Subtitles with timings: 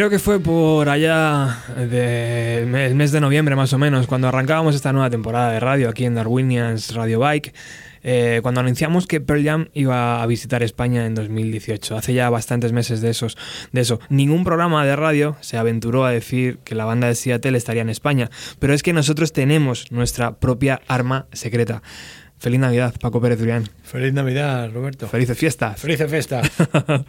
[0.00, 4.94] Creo que fue por allá del mes de noviembre más o menos, cuando arrancábamos esta
[4.94, 7.52] nueva temporada de radio aquí en Darwinians Radio Bike,
[8.02, 11.98] eh, cuando anunciamos que Pearl Jam iba a visitar España en 2018.
[11.98, 13.36] Hace ya bastantes meses de, esos,
[13.72, 14.00] de eso.
[14.08, 17.90] Ningún programa de radio se aventuró a decir que la banda de Seattle estaría en
[17.90, 21.82] España, pero es que nosotros tenemos nuestra propia arma secreta.
[22.40, 23.68] Feliz Navidad, Paco Pérez Durián.
[23.84, 25.06] Feliz Navidad, Roberto.
[25.08, 25.78] Felices fiestas.
[25.78, 26.40] Feliz fiesta.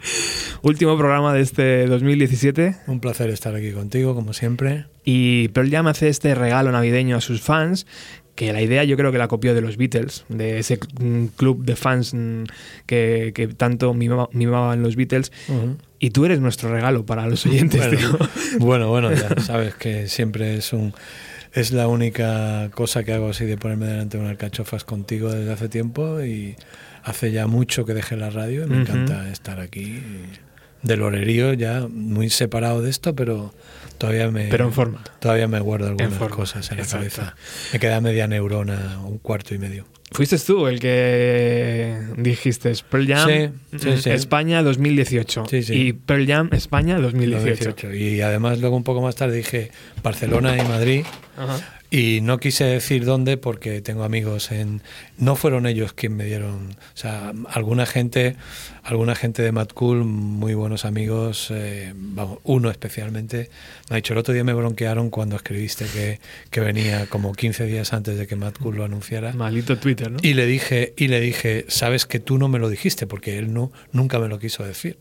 [0.62, 2.76] Último programa de este 2017.
[2.86, 4.84] Un placer estar aquí contigo, como siempre.
[5.04, 7.86] Y Pearl Jam hace este regalo navideño a sus fans,
[8.34, 11.64] que la idea yo creo que la copió de los Beatles, de ese mm, club
[11.64, 12.44] de fans mm,
[12.84, 15.32] que, que tanto mimaba- mimaban los Beatles.
[15.48, 15.76] Ujú.
[15.98, 18.28] Y tú eres nuestro regalo para los oyentes, Bueno, tío.
[18.58, 20.92] bueno, bueno, ya sabes que siempre es un
[21.52, 25.52] es la única cosa que hago así de ponerme delante de unas cachofas contigo desde
[25.52, 26.56] hace tiempo y
[27.04, 30.02] hace ya mucho que dejé la radio y me encanta estar aquí.
[30.82, 33.54] Del horerío ya muy separado de esto, pero
[34.02, 35.04] todavía me Pero en forma.
[35.20, 37.36] todavía me guardo algunas cosas en la cabeza.
[37.72, 39.86] Me queda media neurona, un cuarto y medio.
[40.10, 44.10] Fuiste tú el que dijiste Pearl Jam Sí, sí, mm, sí.
[44.10, 45.74] España 2018 Sí, sí.
[45.74, 47.46] y Pearl Jam España 2018.
[47.86, 47.94] 18.
[47.94, 49.70] Y además luego un poco más tarde dije
[50.02, 51.04] Barcelona y Madrid
[51.38, 51.60] Ajá.
[51.92, 54.80] Y no quise decir dónde porque tengo amigos en
[55.18, 58.36] no fueron ellos quien me dieron o sea alguna gente
[58.82, 63.50] alguna gente de Mad Cool muy buenos amigos eh, vamos uno especialmente
[63.90, 66.18] me ha dicho el otro día me bronquearon cuando escribiste que,
[66.50, 70.18] que venía como 15 días antes de que Mad Cool lo anunciara Maldito Twitter, ¿no?
[70.22, 73.52] y le dije y le dije sabes que tú no me lo dijiste porque él
[73.52, 74.96] no nunca me lo quiso decir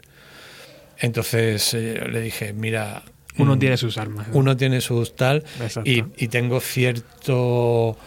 [0.99, 3.03] entonces eh, le dije mira
[3.37, 4.27] Uno mm, tiene sus armas.
[4.27, 4.37] ¿no?
[4.37, 5.43] uno tiene sus tal
[5.85, 7.97] y, y tengo cierto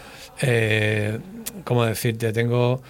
[0.41, 1.19] eh,
[1.63, 2.81] cómo decirte tengo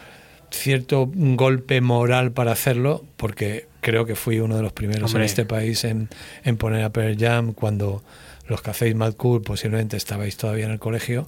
[0.51, 5.23] cierto golpe moral para hacerlo porque creo que fui uno de los primeros Hombre.
[5.23, 6.09] en este país en,
[6.43, 8.03] en poner a Pearl Jam cuando
[8.47, 11.27] los que hacéis Mad Cool posiblemente estabais todavía en el colegio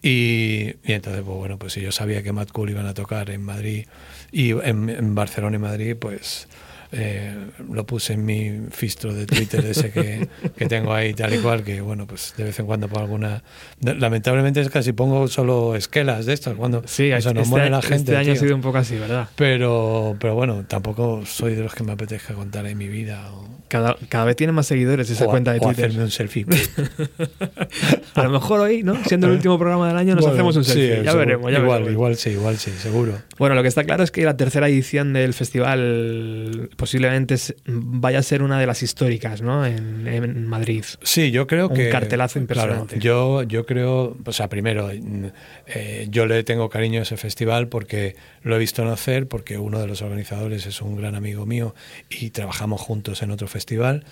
[0.00, 3.30] y, y entonces, pues bueno, pues si yo sabía que Mad Cool iban a tocar
[3.30, 3.86] en Madrid
[4.30, 6.48] y en, en Barcelona y Madrid, pues
[6.92, 7.34] eh,
[7.72, 11.64] lo puse en mi fistro de Twitter ese que, que tengo ahí tal y cual,
[11.64, 13.42] que bueno, pues de vez en cuando pongo alguna...
[13.80, 17.70] Lamentablemente es casi pongo solo esquelas de estas, cuando Sí, o sea, nos este, muere
[17.70, 17.96] la gente.
[17.96, 18.42] este año ha tío.
[18.42, 19.28] sido un poco así, ¿verdad?
[19.36, 23.48] Pero, pero bueno, tampoco soy de los que me apetezca contar ahí mi vida o,
[23.68, 25.86] Cada, cada vez tiene más seguidores esa o- cuenta de o Twitter.
[25.86, 26.46] hacerme un selfie.
[28.14, 28.96] A lo mejor hoy, ¿no?
[29.04, 30.96] Siendo el último programa del año, nos Bueno, hacemos un sí, selfie.
[31.04, 31.18] ya seguro.
[31.18, 31.92] veremos, ya igual, veremos.
[31.92, 33.14] igual sí, igual sí, seguro.
[33.38, 38.22] Bueno, lo que está claro es que la tercera edición del festival posiblemente vaya a
[38.24, 39.64] ser una de las históricas, ¿no?
[39.64, 40.84] En, en Madrid.
[41.00, 41.90] Sí, yo creo Un que.
[41.90, 42.98] cartelazo impresionante.
[42.98, 47.68] Claro, yo, yo creo, o sea, primero, eh, yo le tengo cariño a ese festival
[47.68, 51.72] porque lo he visto nacer, porque uno de los organizadores es un gran amigo mío
[52.10, 54.04] y trabajamos juntos en otro festival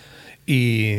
[0.47, 0.95] y,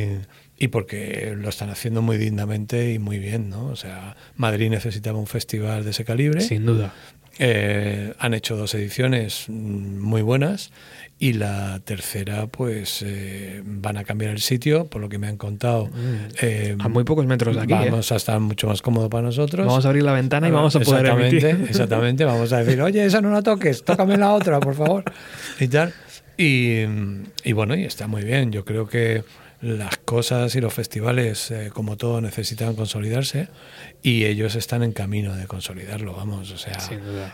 [0.57, 3.67] y porque lo están haciendo muy dignamente y muy bien, ¿no?
[3.67, 6.41] O sea, Madrid necesitaba un festival de ese calibre.
[6.41, 6.93] Sin duda.
[7.39, 10.71] Eh, han hecho dos ediciones mm, muy buenas
[11.17, 15.37] y la tercera pues eh, van a cambiar el sitio por lo que me han
[15.37, 15.89] contado
[16.41, 17.73] eh, A muy pocos metros de aquí.
[17.73, 17.89] ¿eh?
[17.89, 20.75] vamos a estar mucho más cómodo para nosotros Vamos a abrir la ventana y vamos
[20.75, 21.69] a poder exactamente emitir.
[21.69, 25.03] exactamente vamos a decir oye esa no la toques tócame la otra por favor
[25.59, 25.93] y tal
[26.37, 26.81] y,
[27.43, 29.23] y bueno y está muy bien yo creo que
[29.61, 33.47] las cosas y los festivales, eh, como todo, necesitan consolidarse
[34.01, 36.77] y ellos están en camino de consolidarlo, vamos, o sea,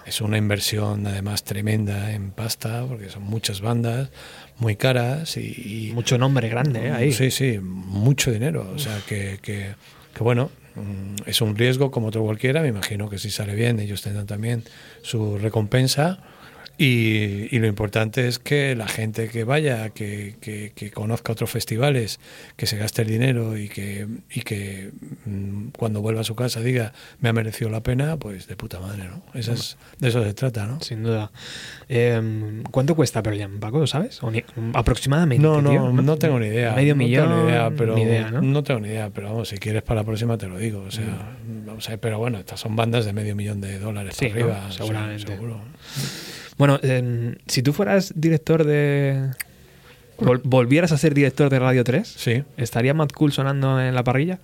[0.05, 4.09] es una inversión además tremenda en pasta, porque son muchas bandas
[4.57, 6.91] muy caras y, y- Mucho nombre grande, ¿eh?
[6.91, 7.11] Ahí.
[7.13, 8.69] Sí, sí, mucho dinero.
[8.75, 9.75] O sea, que, que,
[10.13, 12.61] que bueno, mm, es un riesgo como otro cualquiera.
[12.61, 14.63] Me imagino que si sale bien, ellos tendrán también
[15.01, 16.19] su recompensa.
[16.79, 21.49] Y, y lo importante es que la gente que vaya, que, que- que conozca otros
[21.49, 22.19] festivales,
[22.55, 24.91] que se gaste el dinero y que, y que
[25.25, 28.79] mm, cuando vuelva a su casa diga me ha merecido la pena, pues de puta
[28.79, 29.23] madre, ¿no?
[29.33, 30.79] Eso es, de eso se trata, ¿no?
[30.81, 31.31] Sin duda.
[31.89, 33.79] Eh, ¿Cuánto cuesta Pearl Jam, Paco?
[33.79, 34.21] ¿Lo sabes?
[34.21, 34.43] ¿O ni-
[34.73, 35.41] aproximadamente.
[35.41, 35.91] No, no, tío?
[35.91, 36.73] no, tengo ni idea.
[36.75, 37.27] Medio no millón.
[37.27, 38.63] Tengo ni idea, pero ni idea, ¿no?
[38.63, 40.81] tengo ni idea, pero vamos, si quieres para la próxima te lo digo.
[40.87, 44.15] O sea, vamos a ver, pero bueno, estas son bandas de medio millón de dólares
[44.15, 44.45] Sí, para ¿no?
[44.45, 44.65] arriba.
[44.67, 45.31] o sea, Seguramente.
[45.33, 45.61] seguro.
[46.57, 49.31] Bueno, eh, si tú fueras director de.
[50.17, 52.43] vol- volvieras a ser director de Radio 3, Sí.
[52.57, 54.39] ¿estaría Mad Cool sonando en la parrilla?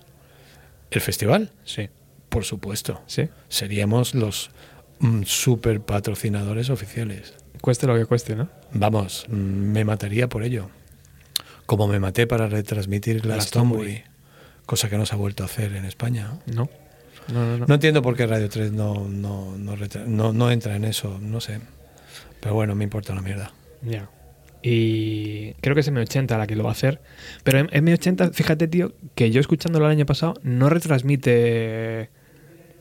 [0.90, 1.50] ¿El festival?
[1.64, 1.88] Sí.
[2.28, 3.02] Por supuesto.
[3.06, 3.28] Sí.
[3.48, 4.50] Seríamos los
[5.00, 7.34] mm, super patrocinadores oficiales.
[7.60, 8.48] Cueste lo que cueste, ¿no?
[8.72, 10.70] Vamos, mm, me mataría por ello.
[11.66, 14.02] Como me maté para retransmitir Glastonbury,
[14.66, 16.30] cosa que no se ha vuelto a hacer en España.
[16.46, 16.54] ¿no?
[16.54, 16.68] No.
[17.32, 21.40] No, no, entiendo por qué Radio 3 no, no, no, no entra en eso, no
[21.40, 21.58] sé.
[22.44, 23.52] Pero bueno, me importa una mierda.
[23.80, 24.10] Ya.
[24.62, 27.00] Y creo que es M80 la que lo va a hacer.
[27.42, 32.10] Pero M- M80, fíjate, tío, que yo escuchándolo el año pasado, no retransmite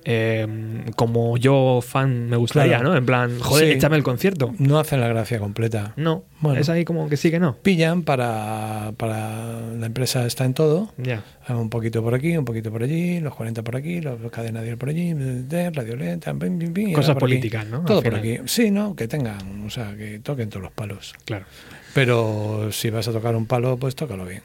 [0.05, 2.91] eh, como yo fan me gustaría, Claro.
[2.91, 2.97] ¿no?
[2.97, 3.73] En plan, joder, Sí.
[3.77, 4.53] échame el concierto.
[4.59, 5.93] No hacen la gracia completa.
[5.95, 6.59] No, Bueno.
[6.59, 7.55] es ahí como que sí que no.
[7.57, 10.91] Pillan para, para la empresa está en todo.
[10.97, 11.23] Ya.
[11.49, 14.77] Un poquito por aquí, un poquito por allí, los 40 por aquí, los cadena 10
[14.77, 17.19] por allí, de Radio Lenta, pim, pim, y Cosas aquí.
[17.19, 17.81] políticas, ¿no?
[17.83, 18.39] Todo por aquí.
[18.45, 18.95] Sí, ¿no?
[18.95, 21.13] Que tengan, o sea, que toquen todos los palos.
[21.25, 21.45] Claro.
[21.93, 24.41] Pero si vas a tocar un palo, pues tócalo bien.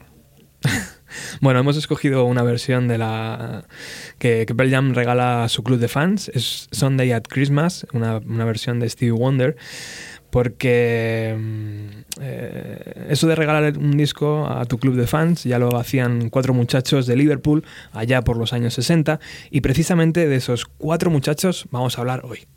[1.41, 3.65] Bueno, hemos escogido una versión de la
[4.17, 6.29] que, que regala a su club de fans.
[6.33, 9.55] Es Sunday at Christmas, una, una versión de Stevie Wonder.
[10.29, 11.87] Porque mm,
[12.21, 16.53] eh, eso de regalar un disco a tu club de fans ya lo hacían cuatro
[16.53, 17.63] muchachos de Liverpool
[17.93, 19.19] allá por los años 60.
[19.49, 22.47] Y precisamente de esos cuatro muchachos vamos a hablar hoy.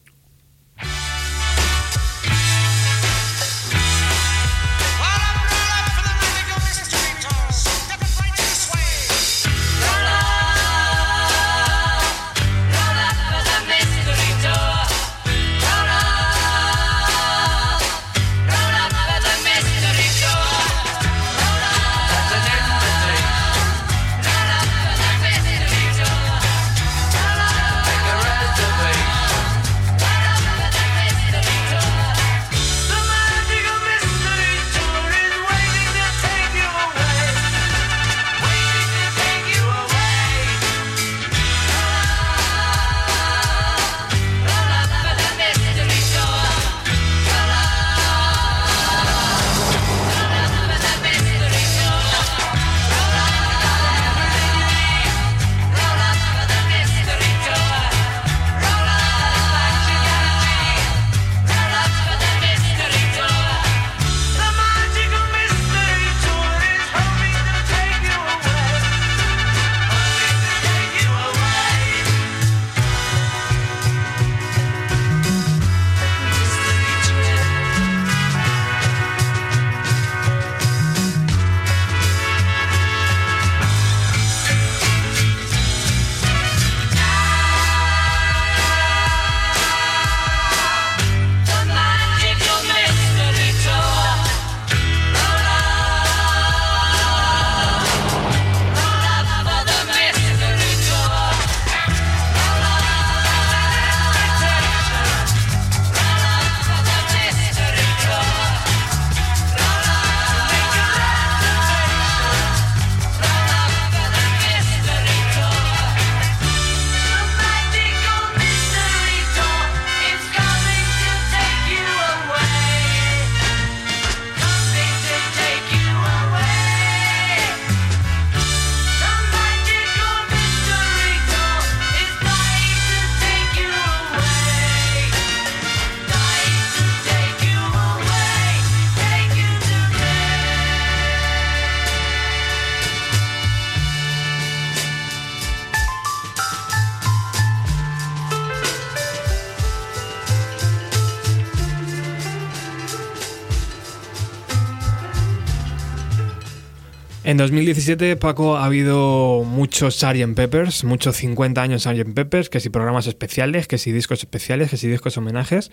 [157.32, 160.34] En 2017, Paco, ha habido muchos Sgt.
[160.36, 162.12] Peppers, muchos 50 años Sgt.
[162.12, 165.70] Peppers, que si programas especiales, que si discos especiales, que si discos homenajes,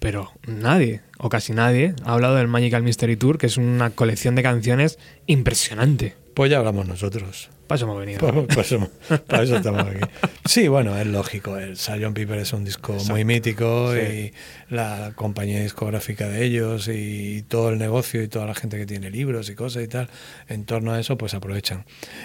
[0.00, 4.34] pero nadie, o casi nadie, ha hablado del Magical Mystery Tour, que es una colección
[4.34, 6.16] de canciones impresionante.
[6.34, 7.50] Pues ya hablamos nosotros.
[7.70, 8.46] Para eso hemos venido.
[9.28, 10.00] Para eso estamos aquí.
[10.44, 11.56] Sí, bueno, es lógico.
[11.56, 12.12] El Sgt.
[12.12, 14.00] Piper es un disco muy mítico Sí.
[14.00, 18.86] y la compañía discográfica de ellos y todo el negocio y toda la gente que
[18.86, 20.08] tiene libros y cosas y tal,
[20.48, 21.84] en torno a eso, pues aprovechan.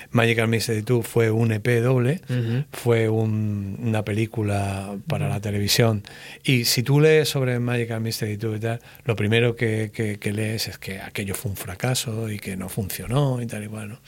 [0.09, 2.63] Magical Mystery Tour fue un EP doble, Ujú.
[2.71, 6.01] fue un- una película para la televisión.
[6.43, 10.33] Y si tú lees sobre Magical Mystery Tour y tal, lo primero que, que- que
[10.33, 13.89] lees es que aquello fue un fracaso y que no funcionó y tal y cual,
[13.89, 13.99] ¿no?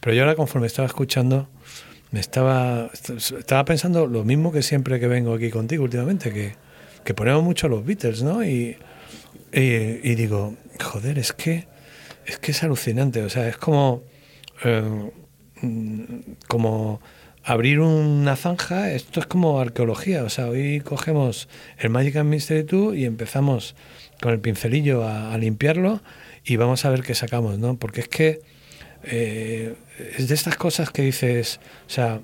[0.00, 1.48] Pero yo ahora conforme estaba escuchando,
[2.10, 2.90] me estaba,
[3.38, 6.54] estaba pensando lo mismo que siempre que vengo aquí contigo últimamente, que,
[7.04, 8.44] que ponemos mucho a los Beatles, ¿no?
[8.44, 8.76] Y,
[9.52, 11.66] y, digo, joder, es que,
[12.26, 14.02] es que es alucinante, o sea, es como,
[14.64, 15.10] eh,
[16.46, 17.00] como
[17.44, 22.64] abrir una zanja, esto es como arqueología, o sea, hoy cogemos el Magic and Mystery
[22.64, 23.74] Tour y empezamos
[24.20, 26.02] con el pincelillo a limpiarlo
[26.44, 27.78] y vamos a ver qué sacamos, ¿no?
[27.78, 28.40] Porque es que
[29.04, 29.74] eh,
[30.16, 32.20] es de estas cosas que dices, o sea,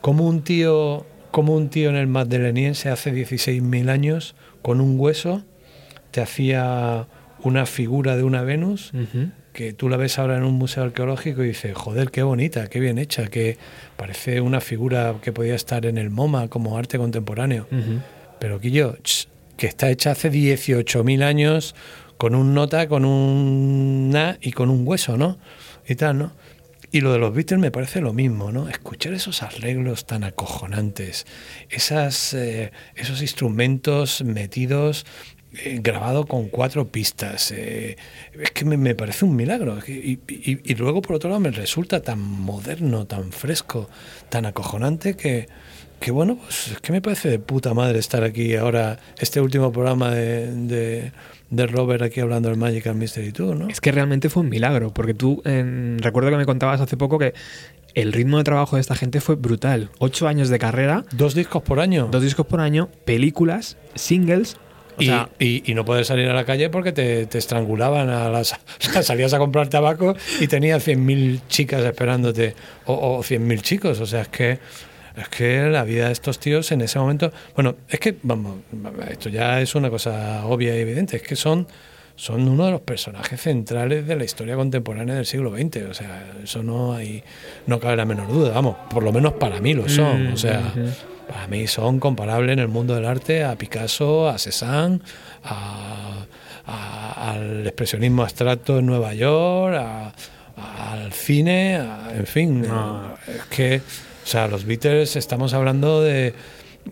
[0.00, 5.42] como un tío, como un tío en el Magdaleniense hace 16.000 años con un hueso
[6.10, 7.06] te hacía
[7.42, 8.92] una figura de una Venus
[9.52, 12.80] que tú la ves ahora en un museo arqueológico y dices, joder, qué bonita, qué
[12.80, 13.56] bien hecha, que
[13.96, 17.66] parece una figura que podía estar en el MoMA como arte contemporáneo.
[18.38, 21.74] Pero Guillo, ch, que está hecha hace 18.000 años
[22.16, 25.38] con un nota, con un na y con un hueso, ¿no?
[25.86, 26.32] Y tal, ¿no?
[26.90, 28.68] Y lo de los Beatles me parece lo mismo, ¿no?
[28.68, 31.26] Escuchar esos arreglos tan acojonantes,
[31.68, 35.04] esas, eh, esos instrumentos metidos
[35.62, 37.52] eh, grabado con cuatro pistas.
[37.52, 37.96] eh,
[38.40, 39.78] es que me, me parece un milagro.
[39.86, 43.88] Y, y- y luego, por otro lado, me resulta tan moderno, tan fresco,
[44.28, 45.48] tan acojonante que,
[46.00, 49.72] que bueno, pues es que me parece de puta madre estar aquí ahora, este último
[49.72, 51.12] programa de, de,
[51.50, 53.68] de Robert aquí hablando del Magical Mystery Tour, ¿no?
[53.68, 57.18] Es que realmente fue un milagro, porque tú, en- recuerdo que me contabas hace poco
[57.18, 57.32] que
[57.94, 59.88] el ritmo de trabajo de esta gente fue brutal.
[60.00, 62.08] Ocho años de carrera, Dos discos por año.
[62.10, 64.56] dos discos por año, películas, singles.
[64.98, 68.28] Y, sea, y- y no poder salir a la calle porque te, te estrangulaban a
[68.28, 68.54] las
[69.02, 72.54] salías a comprar tabaco y tenías 100.000 chicas esperándote
[72.86, 74.00] o, o 100.000 chicos.
[74.00, 74.58] O sea es que
[75.16, 78.56] es que la vida de estos tíos en ese momento bueno es que vamos
[79.10, 81.68] esto ya es una cosa obvia y evidente es que son
[82.16, 86.24] son uno de los personajes centrales de la historia contemporánea del siglo XX o sea
[86.42, 87.22] eso no hay
[87.68, 90.26] no cabe la menor duda vamos por lo menos para mí lo son.
[90.32, 90.72] O sea.
[91.28, 95.00] Para mí son comparables en el mundo del arte a Picasso, a Cézanne,
[95.42, 96.26] a-
[96.66, 100.12] a- al expresionismo abstracto en Nueva York, a-
[100.92, 102.62] al cine, a- en fin.
[102.62, 103.14] No.
[103.26, 106.32] Es que, o sea, los Beatles estamos hablando de,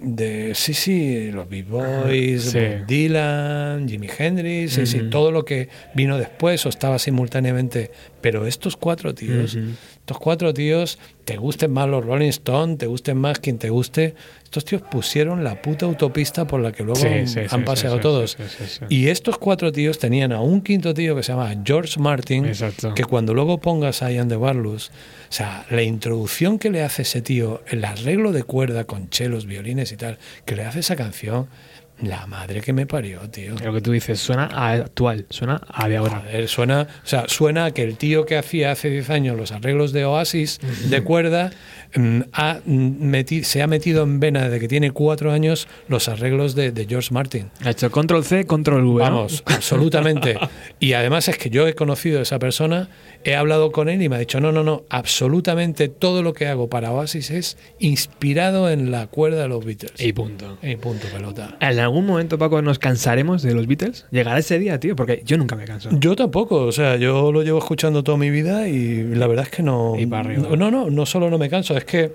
[0.01, 2.59] de sí, sí, los Beat Boys, Sí.
[2.87, 7.91] Dylan, Jimi Hendrix, sí, sí, todo lo que vino después o estaba simultáneamente.
[8.21, 9.57] Pero estos cuatro tíos.
[10.03, 14.17] Estos cuatro tíos, te gusten más los Rolling Stones, te gusten más quien te guste,
[14.43, 18.01] estos tíos pusieron la puta autopista por la que luego Sí, sí, han sí, paseado
[18.01, 18.37] todos.
[18.89, 22.95] Y estos cuatro tíos tenían a un quinto tío que se llama George Martin, Exacto.
[22.95, 24.93] que cuando luego pongas a Ian de Barlus, o
[25.33, 29.93] sea, la introducción que le hace ese tío, el arreglo de cuerda con chelos, violines
[29.93, 31.47] y tal, que le hace esa canción,
[32.03, 33.55] la madre que me parió, tío.
[33.65, 36.21] lo que tú dices suena a actual, suena a de ahora.
[36.27, 39.53] Joder, suena, o sea, suena a que el tío que hacía hace 10 años los
[39.53, 41.51] arreglos de Oasis de cuerda
[41.95, 46.09] mm, ha, mm, meti- se ha metido en vena desde que tiene cuatro años los
[46.09, 47.51] arreglos de, de George Martin.
[47.65, 49.01] Ha hecho control C, control V.
[49.03, 50.37] Vamos, absolutamente.
[50.81, 52.89] Y además es que yo he conocido a esa persona,
[53.25, 56.47] he hablado con él y me ha dicho, no, no, no, absolutamente todo lo que
[56.47, 60.01] hago para Oasis es inspirado en la cuerda de los Beatles.
[60.01, 60.59] Y punto.
[60.63, 61.57] Y punto, pelota.
[61.61, 64.07] ¿En algún momento, Paco, nos cansaremos de los Beatles?
[64.11, 64.97] ¿Llegará ese día, tío?
[64.97, 65.91] Porque yo nunca me canso.
[65.93, 69.51] Yo tampoco, o sea, yo lo llevo escuchando toda mi vida y la verdad es
[69.51, 69.95] que no.
[69.99, 70.49] Y para arriba.
[70.49, 72.13] No, no, no, no solo no me canso, es que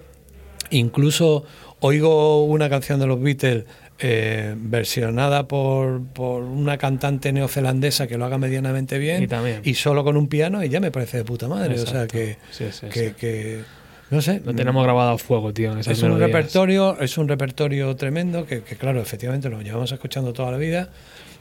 [0.69, 1.45] incluso
[1.79, 3.65] oigo una canción de los Beatles
[3.99, 9.61] eh, versionada por, por una cantante neozelandesa que lo haga medianamente bien Y también.
[9.75, 11.79] solo con un piano y ya me parece de puta madre.
[11.79, 13.15] O sea que, Sí, sí, que, sí.
[13.17, 13.61] que-
[14.09, 14.41] no sé.
[14.45, 15.77] Lo tenemos grabado a fuego, tío.
[15.77, 20.31] esas Es un repertorio, es un repertorio tremendo que, que, claro, efectivamente lo llevamos escuchando
[20.31, 20.89] toda la vida,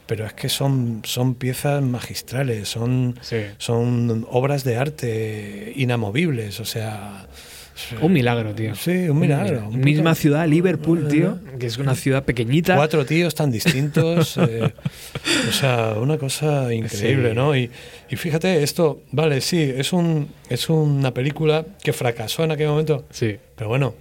[0.07, 3.17] pero es que son, son piezas magistrales, son,
[3.59, 7.27] son obras de arte inamovibles, o sea.
[8.01, 8.75] Un milagro, tío.
[8.75, 9.69] Sí, un milagro.
[9.69, 11.39] un Misma ciudad, Liverpool, tío.
[11.59, 12.75] que es una ciudad pequeñita.
[12.77, 14.37] Cuatro tíos tan distintos.
[14.49, 14.73] eh,
[15.49, 17.35] o sea, una cosa increíble, Sí.
[17.35, 17.55] ¿no?
[17.57, 17.71] Y,
[18.09, 23.05] y fíjate, esto, vale, sí, es, un, es una película que fracasó en aquel momento,
[23.11, 23.37] Sí.
[23.57, 23.95] pero bueno,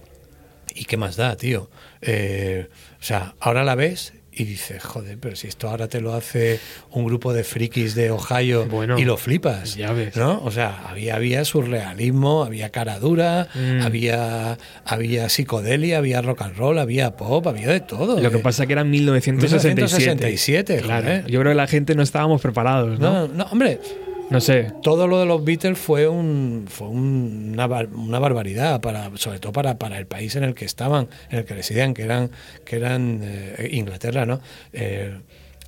[0.74, 1.68] ¿y qué más da, tío?
[2.00, 2.68] Eh,
[3.00, 6.60] o sea, ahora la ves y dices, joder, pero si esto ahora te lo hace
[6.90, 10.14] un grupo de frikis de Ohio Bueno, y lo flipas, ya ves.
[10.16, 10.42] ¿no?
[10.44, 13.80] O sea, había, había surrealismo, había cara dura, Mm.
[13.82, 18.20] había, había psicodelia, había rock and roll, había pop, había de todo.
[18.20, 19.74] Lo que pasa que era en 1967.
[19.74, 21.26] 1967, Claro.
[21.28, 23.26] Yo creo que la gente no estábamos preparados, ¿no?
[23.26, 23.80] No, no, hombre,
[24.30, 24.72] No sé.
[24.82, 29.52] todo lo de los Beatles fue un fue un- una, una barbaridad para sobre todo
[29.52, 32.30] para, para el país en el que estaban en el que residían que eran
[32.64, 34.40] que eran eh, Inglaterra no
[34.72, 35.12] Eh,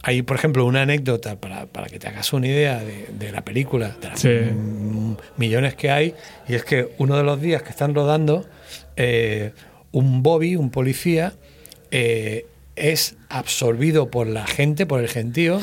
[0.02, 3.42] hay por ejemplo una anécdota para, para que te hagas una idea de, de la
[3.44, 4.28] película de las Sí.
[5.36, 6.14] millones que hay
[6.48, 8.44] y es que uno de los días que están rodando
[8.96, 9.52] eh,
[9.92, 11.32] un Bobby un policía
[12.76, 15.60] es absorbido por la gente, por el gentío,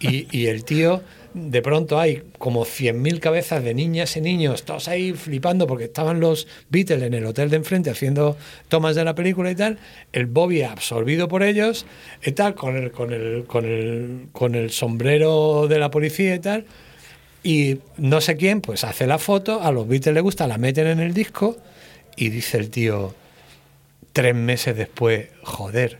[0.00, 1.02] y, y el tío,
[1.34, 6.20] de pronto hay como 100.000 cabezas de niñas y niños, todos ahí flipando porque estaban
[6.20, 8.36] los Beatles en el hotel de enfrente haciendo
[8.68, 9.78] tomas de la película y tal,
[10.12, 11.86] el Bobby absorbido por ellos,
[12.24, 16.38] y tal, con el, con el, con el, con el sombrero de la policía y
[16.38, 16.64] tal,
[17.42, 20.86] y no sé quién, pues hace la foto, a los Beatles les gusta, la meten
[20.86, 21.56] en el disco,
[22.16, 23.12] y dice el tío,
[24.12, 25.98] tres meses después, joder,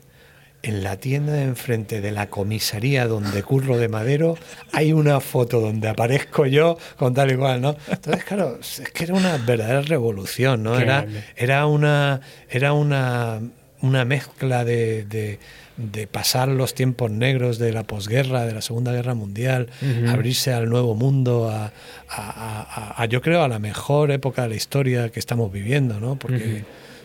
[0.67, 4.37] en la tienda de enfrente de la comisaría donde curro de Madero
[4.73, 7.77] hay una foto donde aparezco yo con tal y cual, ¿no?
[7.91, 10.73] Entonces, claro, es que era una verdadera revolución, ¿no?
[10.77, 11.25] Qué Era, grande.
[11.37, 13.41] era una era una,
[13.83, 15.39] una mezcla de, de-
[15.77, 19.69] de pasar los tiempos negros de la posguerra, de la Segunda Guerra Mundial,
[20.09, 21.71] abrirse al nuevo mundo, a, a-
[22.09, 25.99] a- a- a, yo creo a la mejor época de la historia que estamos viviendo,
[25.99, 26.15] ¿no?
[26.17, 26.63] Porque,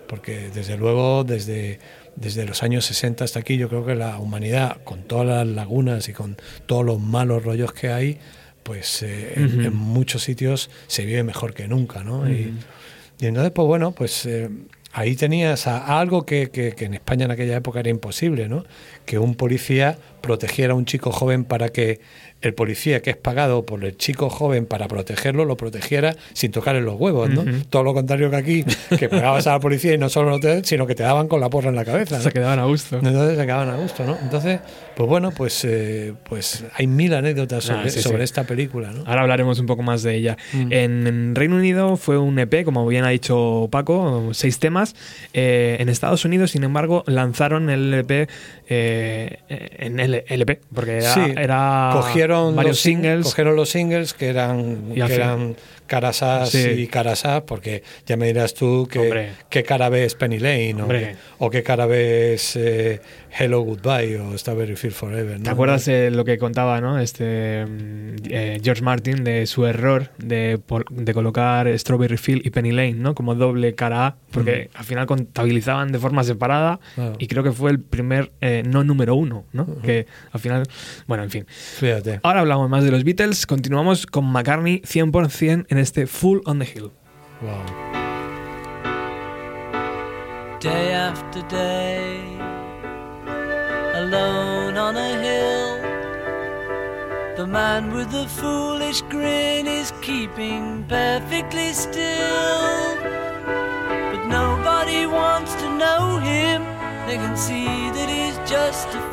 [0.08, 1.80] porque desde luego, desde,
[2.20, 6.10] desde los años 60 hasta aquí, yo creo que la humanidad, con todas las lagunas
[6.10, 8.18] y con todos los malos rollos que hay,
[8.64, 12.30] pues eh, en- muchos sitios se vive mejor que nunca, ¿no?
[12.30, 12.54] Y,
[13.20, 14.50] y entonces, pues bueno, pues eh,
[14.92, 18.48] ahí tenías a- a algo que, que- que en España en aquella época era imposible,
[18.50, 18.66] ¿no?
[19.06, 22.00] Que un policía protegiera a un chico joven para que
[22.42, 26.82] el policía que es pagado por el chico joven para protegerlo, lo protegiera sin tocarle
[26.82, 27.44] los huevos, ¿no?
[27.70, 28.66] Todo lo contrario que aquí,
[28.98, 31.40] que pagabas a la policía y no solo no te, sino que te daban con
[31.42, 32.18] la porra en la cabeza.
[32.18, 32.24] ¿no?
[32.24, 32.98] Se quedaban a gusto.
[32.98, 34.18] Entonces se quedaban a gusto, ¿no?
[34.22, 34.60] Entonces,
[34.96, 38.24] pues bueno, pues, eh, pues hay mil anécdotas Ah, sobre, sí, sobre sí.
[38.24, 39.04] esta película, ¿no?
[39.06, 40.38] Ahora hablaremos un poco más de ella.
[40.54, 40.72] Mm.
[40.72, 44.96] En, en Reino Unido fue un EP, como bien ha dicho Paco, seis temas.
[45.34, 48.30] Eh, en Estados Unidos, sin embargo, lanzaron el EP
[48.70, 53.24] eh, en LP, porque era, Sí, era cogieron varios los sing- singles.
[53.26, 55.56] cogieron los singles que eran que eran
[55.88, 56.60] carasas Sí.
[56.70, 61.16] y carasas porque ya me dirás tú que qué cara ves Penny Lane o, Hombre.
[61.40, 63.02] o qué cara ves eh,
[63.36, 65.44] Hello Goodbye o Strawberry Field Forever ¿no?
[65.46, 67.00] ¿Te acuerdas de lo que contaba ¿no?
[67.00, 70.60] este mm, eh, George Martin de su error de,
[70.92, 73.16] de colocar Strawberry Field y Penny Lane ¿no?
[73.16, 74.16] como doble cara A?
[74.32, 76.80] Porque al final contabilizaban de forma separada
[77.18, 79.80] y creo que fue el primer eh, no número uno, ¿no?
[79.82, 80.64] Que al final,
[81.08, 81.46] bueno, en fin.
[81.50, 86.60] fíjate Ahora hablamos más de los Beatles, continuamos con McCartney 100% en este Full on
[86.60, 86.92] the Hill.
[87.42, 87.90] Wow.
[90.60, 92.20] day after day,
[93.94, 95.80] alone on a hill.
[97.38, 102.98] The man with the foolish grin is keeping perfectly still.
[104.12, 106.64] But nobody wants to know him,
[107.08, 109.09] they can see that he's just a fool.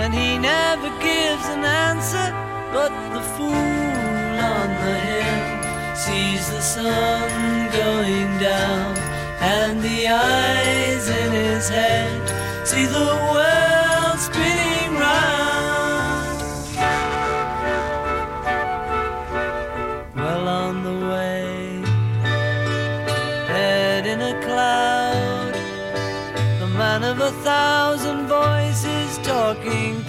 [0.00, 2.28] And he never gives an answer,
[2.72, 8.96] but the fool on the hill sees the sun going down,
[9.40, 13.71] and the eyes in his head see the world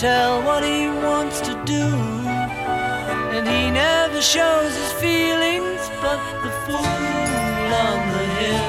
[0.00, 1.84] tell what he wants to do.
[3.36, 7.04] And he never shows his feelings, but the fool
[7.86, 8.64] on the hill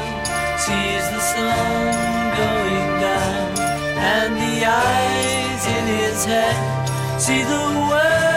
[0.65, 1.95] sees the sun
[2.41, 3.59] going down,
[4.13, 8.30] and the eyes in his head see the world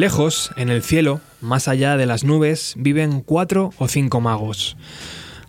[0.00, 4.78] Lejos, en el cielo, más allá de las nubes, viven cuatro o cinco magos.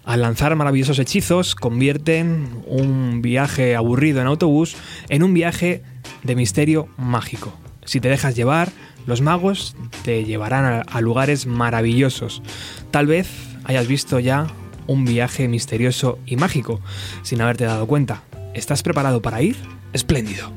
[0.03, 4.75] Al lanzar maravillosos hechizos, convierten un viaje aburrido en autobús
[5.07, 5.83] en un viaje
[6.23, 7.53] de misterio mágico.
[7.85, 8.73] Si te dejas llevar,
[9.05, 12.43] los magos te llevarán a, lugares maravillosos.
[12.91, 13.29] Tal vez
[13.63, 14.47] hayas visto ya
[14.85, 16.81] un viaje misterioso y mágico
[17.21, 18.23] sin haberte dado cuenta.
[18.53, 19.55] ¿Estás preparado para ir?
[19.93, 20.51] Espléndido.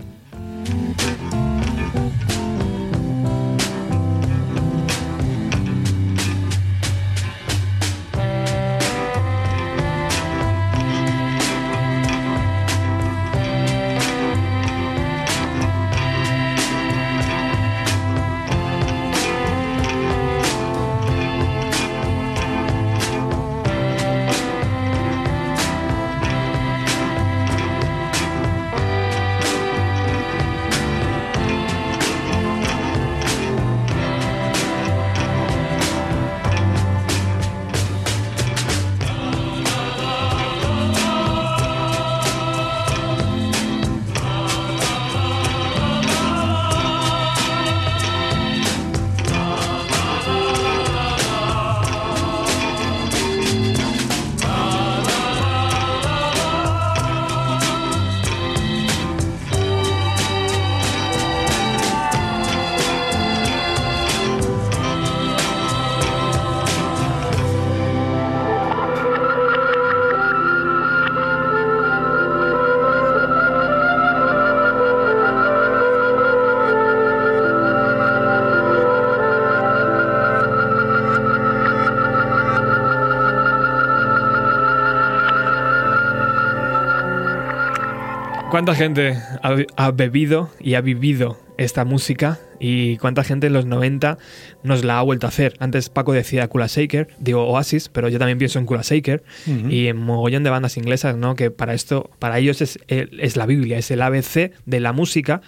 [88.55, 93.67] ¿Cuánta gente ha, ha bebido y ha vivido esta música y cuánta gente en los
[93.67, 94.17] 90
[94.63, 95.57] nos la ha vuelto a hacer?
[95.59, 99.25] Antes Paco decía Kula Shaker, digo Oasis, pero yo también pienso en Kula Shaker
[99.69, 101.35] y en mogollón de bandas inglesas, ¿no?
[101.35, 105.41] Que para esto, para ellos es, es la Biblia, es el ABC de la música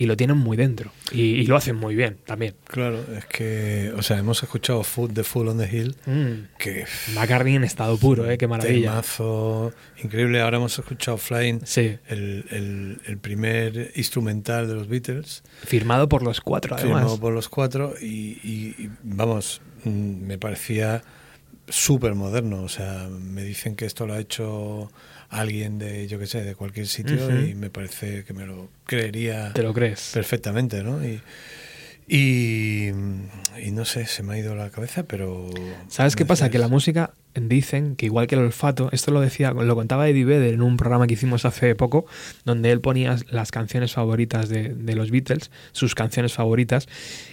[0.00, 2.54] y lo tienen muy dentro y, y lo hacen muy bien también.
[2.64, 6.56] Claro, es que, o sea, hemos escuchado Food the Fool on the Hill, Mm.
[6.58, 8.38] que McCartney en estado puro, ¿eh?
[8.38, 8.90] Qué maravilla.
[8.92, 10.40] temazo increíble.
[10.40, 16.22] Ahora hemos escuchado Flying, Sí, el, el- el primer instrumental de los Beatles, firmado por
[16.22, 17.00] los cuatro además.
[17.00, 21.02] firmado por los cuatro, y, y- y, vamos, mm, me parecía
[21.68, 22.62] súper moderno.
[22.62, 24.90] O sea, me dicen que esto lo ha hecho
[25.30, 27.16] alguien de, yo qué sé, de cualquier sitio,
[27.46, 30.10] y me parece que me lo creería ¿Te lo crees?
[30.12, 31.02] perfectamente, ¿no?
[31.04, 31.20] Y,
[32.12, 32.88] y,
[33.64, 35.48] y no sé, se me ha ido la cabeza, pero...
[35.86, 36.50] ¿Sabes qué pasa?
[36.50, 40.24] Que la música dicen que igual que el olfato, esto lo decía, lo contaba Eddie
[40.24, 42.06] Vedder en un programa que hicimos hace poco,
[42.44, 46.88] donde él ponía las canciones favoritas de, de los Beatles, sus canciones favoritas,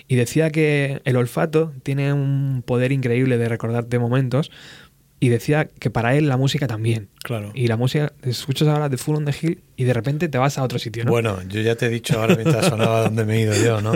[0.07, 4.51] y decía que el olfato tiene un poder increíble de recordarte momentos,
[5.19, 7.09] y decía que para él la música también.
[7.23, 7.51] Claro.
[7.55, 10.57] Y la música, escuchas ahora de Full on the Hill y de repente te vas
[10.57, 11.11] a otro sitio, ¿no?
[11.11, 13.93] Bueno, yo ya te he dicho ahora mientras sonaba dónde me he ido yo, ¿no?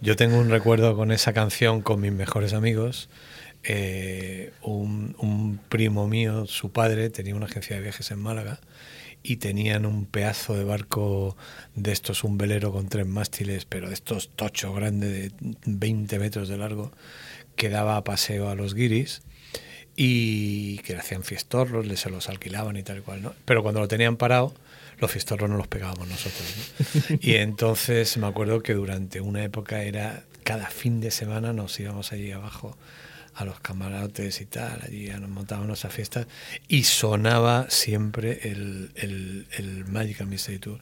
[0.00, 3.10] Yo tengo un recuerdo con esa canción con mis mejores amigos.
[3.62, 8.60] Eh, un, un primo mío, su padre, tenía una agencia de viajes en Málaga
[9.22, 11.36] y tenían un pedazo de barco
[11.74, 15.32] de estos, un velero con tres mástiles, pero de estos tochos grandes de
[15.66, 16.92] 20 metros de largo,
[17.56, 19.22] que daba paseo a los guiris
[19.96, 23.34] y que le hacían fiestorros, se los alquilaban y tal y cual, ¿no?
[23.44, 24.54] Pero cuando lo tenían parado,
[24.98, 26.44] los fiestorros no los pegábamos nosotros,
[27.10, 27.18] ¿no?
[27.20, 32.12] Y entonces me acuerdo que durante una época era cada fin de semana nos íbamos
[32.12, 32.76] allí abajo
[33.34, 36.26] a los camarotes y tal, allí nos montábamos nuestras fiestas
[36.68, 40.78] y sonaba siempre el, el, el Magical Mystery Tour.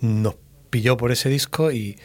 [0.00, 0.34] Nos
[0.76, 1.96] pilló por ese disco y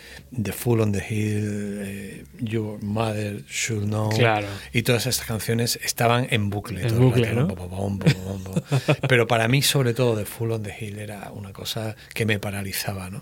[0.42, 4.48] The Fool on the Hill, eh, Your Mother Should Know Claro.
[4.72, 6.82] y todas estas canciones estaban en bucle.
[6.82, 7.48] En todo el bucle, ¿no?
[9.10, 12.40] Pero para mí, sobre todo, The Full on the Hill era una cosa que me
[12.40, 13.22] paralizaba, ¿no?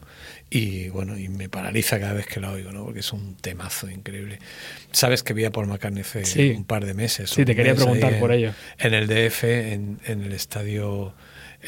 [0.51, 2.83] Y bueno, y me paraliza cada vez que la oigo, ¿no?
[2.85, 4.39] Porque es un temazo increíble.
[4.91, 6.53] Sabes que vi a Paul McCartney hace Sí.
[6.55, 7.31] un par de meses.
[7.31, 8.53] Sí, te quería preguntar en- por ello.
[8.77, 11.13] En el DF, en, en el estadio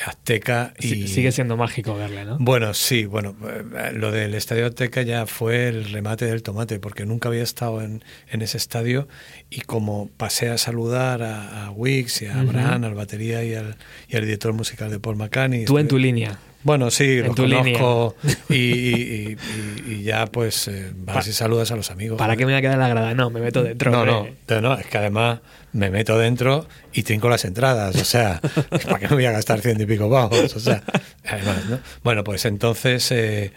[0.05, 0.73] Azteca.
[0.79, 2.37] Y, Sí- Sigue siendo mágico verle, ¿no?
[2.39, 7.05] bueno, sí, bueno, eh, lo del Estadio Azteca ya fue el remate del tomate, porque
[7.05, 9.07] nunca había estado en, en ese estadio
[9.49, 12.39] y como pasé a saludar a, a Wix y a.
[12.39, 13.75] Abraham, al batería y al,
[14.07, 15.65] y al director musical de Paul McCartney.
[15.65, 16.39] Tú en tu línea.
[16.63, 17.79] Bueno, sí, en lo tu línea.
[17.79, 18.15] conozco
[18.49, 19.37] y, y-
[19.87, 22.17] y- y ya pues eh, vas Pa- y saludas a los amigos.
[22.19, 23.13] ¿Para qué me voy a quedar en la grada?
[23.15, 23.91] No, me meto dentro.
[23.91, 25.39] No, no, no, es que además
[25.73, 29.61] me meto dentro y trinco las entradas, o sea, ¿para qué me voy a gastar
[29.61, 30.55] ciento y pico pavos?
[30.55, 30.83] O sea,
[31.25, 31.79] además, ¿no?
[32.03, 33.53] Bueno, pues entonces, eh,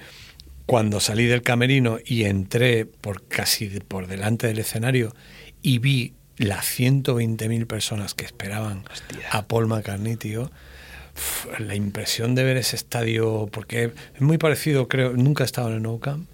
[0.67, 5.15] cuando salí del camerino y entré por casi por delante del escenario
[5.63, 8.85] y vi las 120.000 personas que esperaban
[9.31, 10.51] a Paul McCartney, tío,
[11.59, 15.75] la impresión de ver ese estadio, porque es muy parecido, creo, nunca he estado en
[15.75, 16.29] el Nou Camp,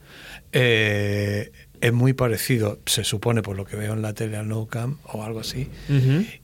[0.52, 4.66] eh, es muy parecido, se supone por lo que veo en la tele al Nou
[4.66, 5.68] Camp o algo así,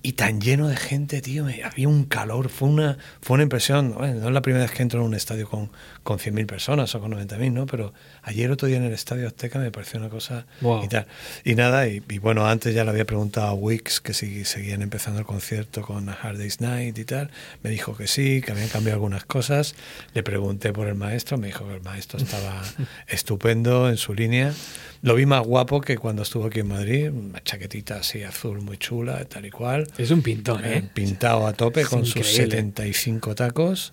[0.02, 3.92] y tan lleno de gente, tío, me- había un calor, fue una, fue una impresión,
[3.94, 5.70] bueno, no es la primera vez que entro en un estadio con,
[6.06, 7.66] con 100.000 personas o con 90.000, ¿no?
[7.66, 7.92] Pero
[8.22, 10.84] ayer otro día en el Estadio Azteca me pareció una cosa Wow.
[10.84, 11.06] y tal.
[11.44, 14.80] Y nada, y, y bueno, antes ya le había preguntado a Wix que si seguían
[14.82, 17.30] empezando el concierto con A Hard Day's Night y tal,
[17.62, 19.74] me dijo que sí, que habían cambiado algunas cosas,
[20.14, 22.62] le pregunté por el maestro, me dijo que el maestro estaba
[23.08, 24.54] estupendo en su línea.
[25.02, 28.78] Lo vi más guapo que cuando estuvo aquí en Madrid, una chaquetita así azul muy
[28.78, 29.86] chula, tal y cual.
[29.98, 30.88] Es un pintón, Eh, ¿eh?
[30.94, 32.44] pintado a tope Es con sus increíble.
[32.44, 33.92] 75 tacos.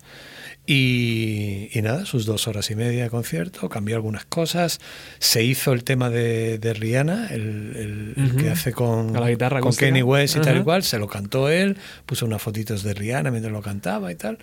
[0.66, 4.80] Y, y nada, sus dos horas y media de concierto, cambió algunas cosas.
[5.18, 7.40] Se hizo el tema de, de Rihanna, el,
[7.76, 8.36] el- el Ujú.
[8.38, 9.86] que hace con, Con la guitarra con acústica.
[9.88, 10.82] Kanye West y tal y cual.
[10.82, 14.38] Se lo cantó él, puso unas fotitos de Rihanna mientras lo cantaba y tal.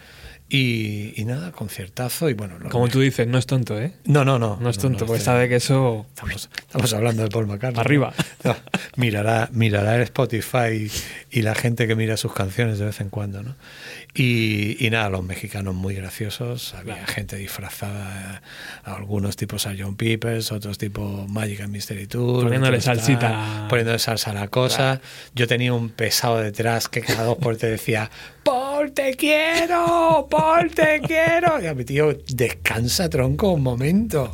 [0.53, 2.29] Y, y nada, conciertazo.
[2.29, 3.93] Y bueno, Como tú dices, no es tonto, ¿eh?
[4.03, 4.57] No, no, no.
[4.59, 6.05] No es tonto, porque este- sabe que eso...
[6.09, 7.79] Estamos, estamos hablando de Paul McCartney.
[7.79, 8.13] Arriba.
[8.43, 8.55] No,
[8.95, 10.89] mirará, mirará el Spotify
[11.29, 13.55] y, y la gente que mira sus canciones de vez en cuando, ¿no?
[14.15, 16.73] Y, y nada, los mexicanos muy graciosos.
[16.73, 17.13] Había Claro.
[17.13, 18.41] gente disfrazada,
[18.83, 22.43] algunos tipos a John Peepers, otros tipo Magic and Mystery Tour.
[22.45, 23.67] Poniéndole otros tal, salsita.
[23.69, 24.99] Poniéndole salsa a la cosa.
[25.35, 28.09] Yo tenía un pesado detrás que cada dos por te decía,
[28.81, 31.61] Paul, te quiero, Paul, te quiero.
[31.61, 34.33] Y a mi tío, descansa, tronco, un momento.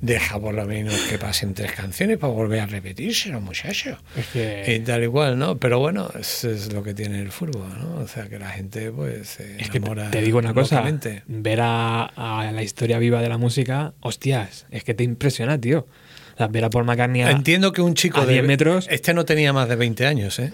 [0.00, 3.98] Deja por lo menos que pasen tres canciones para volver a repetírselo, muchacho.
[4.16, 4.76] Es que...
[4.76, 5.58] Y tal y cual, ¿no?
[5.58, 7.96] Pero bueno, eso es lo que tiene el fútbol, ¿no?
[8.02, 10.82] O sea, que la gente, pues, se Es que te, digo una cosa,
[11.26, 15.86] ver a, a la historia viva de la música, hostias, es que te impresiona, tío.
[16.34, 18.86] O sea, ver a Paul McCartney a- Entiendo que un chico a de 10 metros.
[18.90, 20.50] Este no tenía más de 20 años, ¿eh?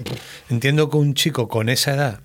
[0.51, 2.21] Entiendo que un chico con esa edad,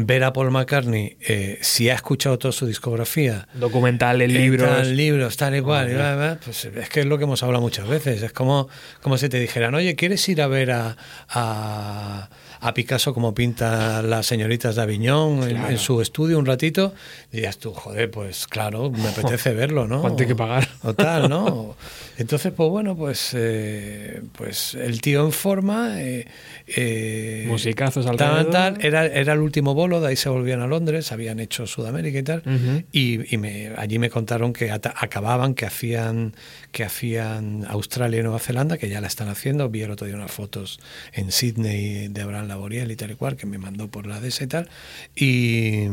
[0.00, 4.68] ver a Paul McCartney, eh, si ha escuchado toda su discografía, documentales, libros...
[4.70, 5.96] tal, libros, tal y cual, y Joder.
[5.96, 8.22] bla, bla, pues es que es lo que hemos hablado muchas veces.
[8.22, 8.68] Es como,
[9.02, 10.96] como si te dijeran, oye, ¿quieres ir a ver a,
[11.28, 12.30] a,
[12.60, 15.68] a Picasso como pinta las señoritas de Aviñón Claro.
[15.68, 16.94] en, su estudio un ratito?
[17.32, 20.00] Y dirías tú, joder, pues claro, me apetece verlo, ¿no?
[20.00, 20.68] ¿Cuánto hay que pagar?
[20.84, 21.76] O tal, ¿no?
[22.18, 26.00] Entonces, pues bueno, pues, eh, pues el tío en forma.
[26.00, 26.26] Eh,
[26.76, 28.52] eh, Musicazos tal, alrededor.
[28.52, 32.18] tal, era, era el último bolo, de ahí se volvían a Londres, habían hecho Sudamérica
[32.18, 32.42] y tal.
[32.46, 32.84] Ujú.
[32.92, 36.34] Y, y me, allí me contaron que acababan, que hacían,
[36.72, 39.68] que hacían Australia y Nueva Zelanda, que ya la están haciendo.
[39.68, 40.80] Vi el otro día unas fotos
[41.12, 44.42] en Sydney de Abraham Laboriel y tal y cual, que me mandó por la DS
[44.42, 44.68] y tal.
[45.16, 45.88] Y,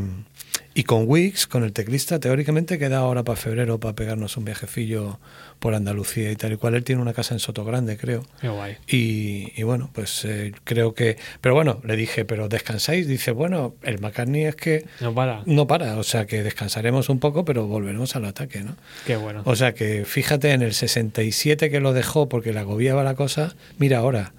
[0.74, 5.20] y con Wix, con el teclista, teóricamente queda ahora para febrero para pegarnos un viajecillo
[5.60, 6.76] por Andalucía y tal y cual.
[6.76, 8.24] Él tiene una casa en Sotogrande, creo.
[8.42, 8.78] Qué guay.
[8.88, 11.18] Y, y bueno, pues eh, creo que...
[11.42, 13.08] Pero bueno, le dije, ¿pero descansáis?
[13.08, 15.42] Dice, bueno, el McCartney es que No para.
[15.46, 18.76] no para, o sea que descansaremos un poco, pero volveremos al ataque, ¿no?
[19.06, 19.42] Qué bueno.
[19.46, 23.56] O sea que fíjate en el 67 que lo dejó porque le agobiaba la cosa,
[23.78, 24.34] mira ahora,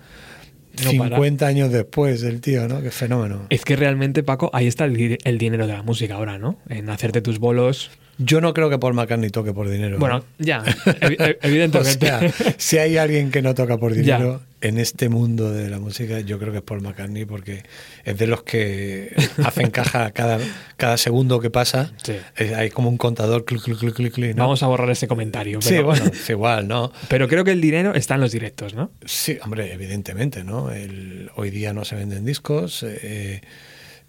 [0.84, 2.82] No 50 años después del tío, ¿no?
[2.82, 3.46] Qué fenómeno.
[3.50, 6.58] Es que realmente, Paco, ahí está el, el dinero de la música ahora, ¿no?
[6.68, 7.90] En hacerte tus bolos.
[8.18, 9.98] Yo no creo que Paul McCartney toque por dinero.
[9.98, 10.62] Bueno, ya,
[11.00, 12.06] evi- ev- evidentemente.
[12.12, 15.78] O sea, si hay alguien que no toca por dinero en este mundo de la
[15.78, 17.62] música, yo creo que es Paul McCartney porque
[18.04, 20.38] es de los que hacen caja cada,
[20.78, 21.92] cada segundo que pasa.
[22.02, 22.14] Sí.
[22.38, 24.44] Eh, Hay como un contador, clic, clic, clic, clic, clic, ¿no?
[24.44, 25.60] Vamos a borrar ese comentario.
[25.60, 26.90] Sí, pero- bueno, es igual, ¿no?
[27.08, 28.90] Pero creo que el dinero está en los directos, ¿no?
[29.04, 30.70] Sí, hombre, evidentemente, ¿no?
[30.72, 33.42] El- hoy día no se venden discos eh,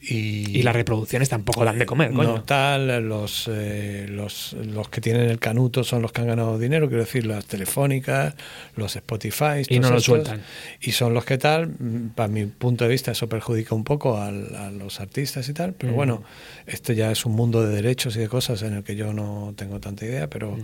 [0.09, 2.43] y, Y las reproducciones tampoco dan de comer, no coño.
[2.43, 6.87] tal, los, eh, los, los que tienen el canuto son los que han ganado dinero,
[6.87, 8.35] quiero decir, las telefónicas,
[8.75, 9.63] los Spotify.
[9.67, 10.41] Y no lo sueltan.
[10.81, 14.17] Y son los que tal, mm, para mi punto de vista, eso perjudica un poco
[14.21, 15.95] al- a, los artistas y tal, pero Mm.
[15.95, 16.23] bueno,
[16.65, 19.53] esto ya es un mundo de derechos y de cosas en el que yo no
[19.57, 20.63] tengo tanta idea, pero, Mm.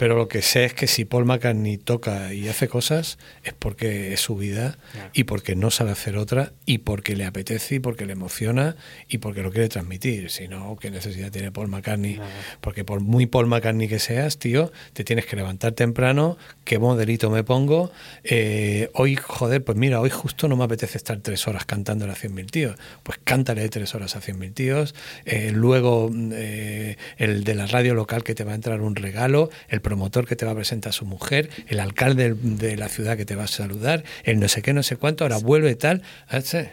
[0.00, 4.14] Pero lo que sé es que si Paul McCartney toca y hace cosas es porque
[4.14, 4.78] es su vida
[5.12, 8.76] y porque no sabe hacer otra y porque le apetece y porque le emociona
[9.10, 10.30] y porque lo quiere transmitir.
[10.30, 12.18] Si no, ¿qué necesidad tiene Paul McCartney?
[12.62, 17.28] Porque por muy Paul McCartney que seas, tío, te tienes que levantar temprano, qué modelito
[17.28, 17.92] me pongo.
[18.24, 22.16] Eh, hoy, joder, pues mira, hoy justo no me apetece estar tres horas cantándole a
[22.16, 22.76] 100.000 tíos.
[23.02, 24.94] Pues cántale tres horas a 100.000 tíos.
[25.26, 29.50] Eh, luego eh, el de la radio local que te va a entrar un regalo,
[29.68, 33.16] el promotor que te va a presentar a su mujer, el alcalde de la ciudad
[33.16, 36.02] que te va a saludar, el no sé qué, no sé cuánto, ahora vuelve tal.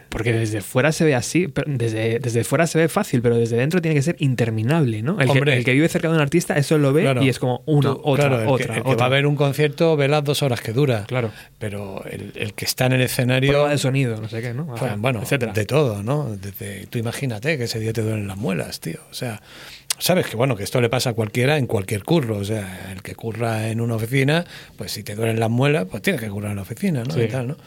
[0.09, 3.81] Porque desde fuera se ve así, desde, desde fuera se ve fácil, pero desde dentro
[3.81, 5.19] tiene que ser interminable, ¿no?
[5.19, 5.53] El, Hombre.
[5.53, 7.23] que, el que vive cerca de un artista eso lo ve Claro.
[7.23, 8.99] y es como una, Tú, otra, claro, el otra, que, el que otra.
[9.01, 11.05] va a ver un concierto ve las dos horas que dura.
[11.07, 11.31] Claro.
[11.57, 13.49] Pero el, el que está en el escenario.
[13.49, 14.65] Prueba de sonido, no sé qué, ¿no?
[14.97, 15.53] Bueno, etcétera.
[15.53, 16.35] de todo, ¿no?
[16.39, 18.99] Desde, tú imagínate que ese día te duelen las muelas, tío.
[19.09, 19.41] O sea,
[19.99, 22.37] sabes que bueno, que esto le pasa a cualquiera en cualquier curro.
[22.37, 24.45] O sea, el que curra en una oficina,
[24.77, 27.13] pues si te duelen las muelas, pues tienes que currar en la oficina, ¿no?
[27.13, 27.21] Sí.
[27.21, 27.57] Y tal, ¿no?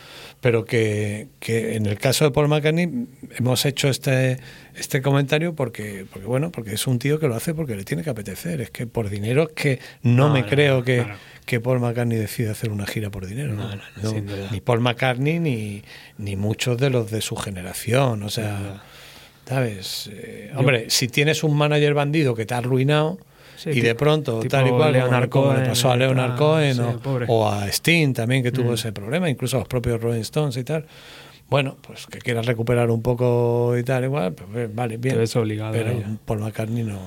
[0.41, 4.39] Pero que, que en el caso de Paul McCartney hemos hecho este,
[4.75, 8.03] este comentario porque, porque, bueno, porque es un tío que lo hace porque le tiene
[8.03, 8.61] que apetecer.
[8.61, 11.07] Es que por dinero es que no, No, me no, creo que,
[11.45, 13.53] que Paul McCartney decida hacer una gira por dinero.
[13.55, 13.69] No.
[14.51, 15.83] Ni Paul McCartney ni,
[16.17, 18.23] ni muchos de los de su generación.
[18.23, 18.83] O sea,
[19.47, 20.11] ¿sabes?
[20.13, 23.19] Eh, hombre, si tienes un manager bandido que te ha arruinado
[23.57, 26.37] Sí, y tipo- de pronto, tal y cual, Leonard como, le pasó a Leonard ah,
[26.37, 26.83] Cohen sí,
[27.29, 28.75] o, a Sting también que tuvo Mm.
[28.75, 30.87] ese problema, incluso a los propios Rolling Stones y tal.
[31.51, 35.15] Bueno, pues que quieras recuperar un poco y tal, igual, pues eh, vale, bien.
[35.17, 36.01] Te ves obligado Pero.
[36.25, 37.01] Paul McCartney no.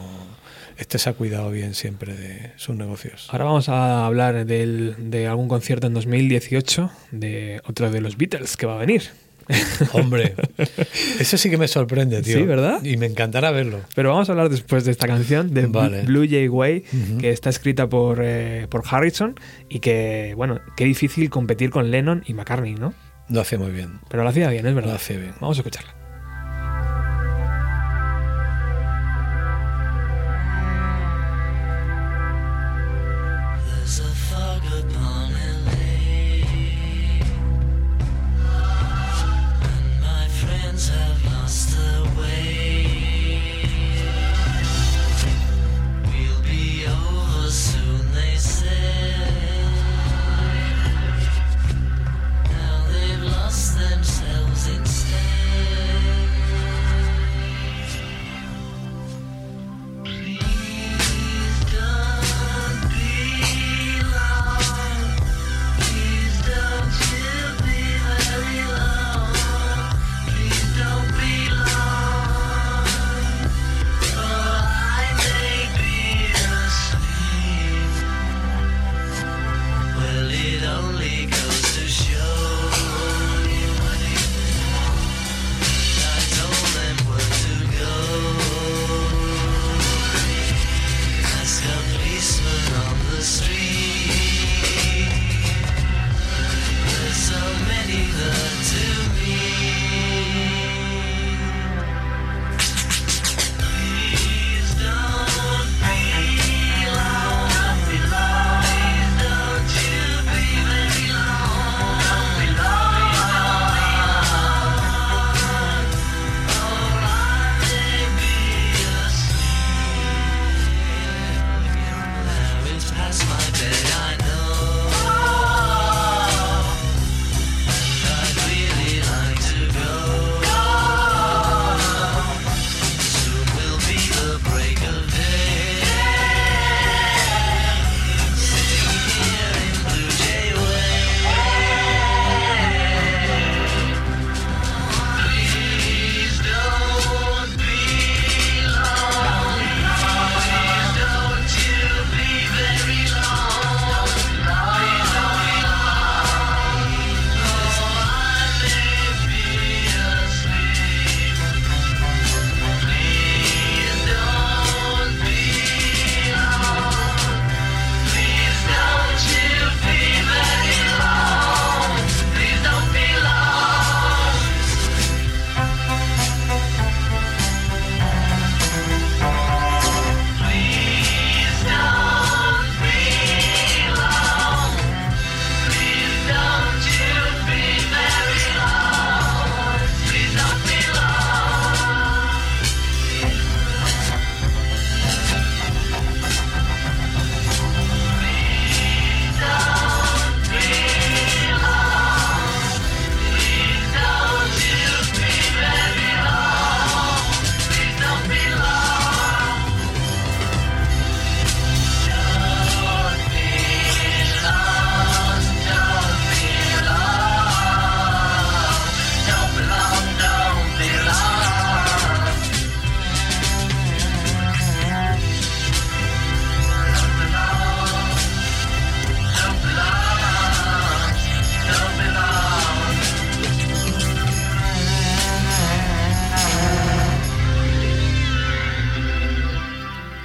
[0.77, 3.27] Este se ha cuidado bien siempre de sus negocios.
[3.31, 8.57] Ahora vamos a hablar del- de algún concierto en 2018 de otro de los Beatles
[8.57, 9.03] que va a venir.
[9.93, 10.35] Hombre,
[11.19, 12.37] eso sí que me sorprende, tío.
[12.37, 12.83] Sí, ¿verdad?
[12.83, 13.81] Y me encantará verlo.
[13.95, 16.01] Pero vamos a hablar después de esta canción de Vale.
[16.03, 16.83] Blue Jay Way,
[17.19, 19.35] que está escrita por, eh, por Harrison
[19.69, 22.93] y que, bueno, qué difícil competir con Lennon y McCartney, ¿no?
[23.29, 23.99] Lo hace muy bien.
[24.09, 24.95] Pero lo hacía bien, es Lo verdad.
[24.95, 25.33] hace bien.
[25.39, 25.93] Vamos a escucharla.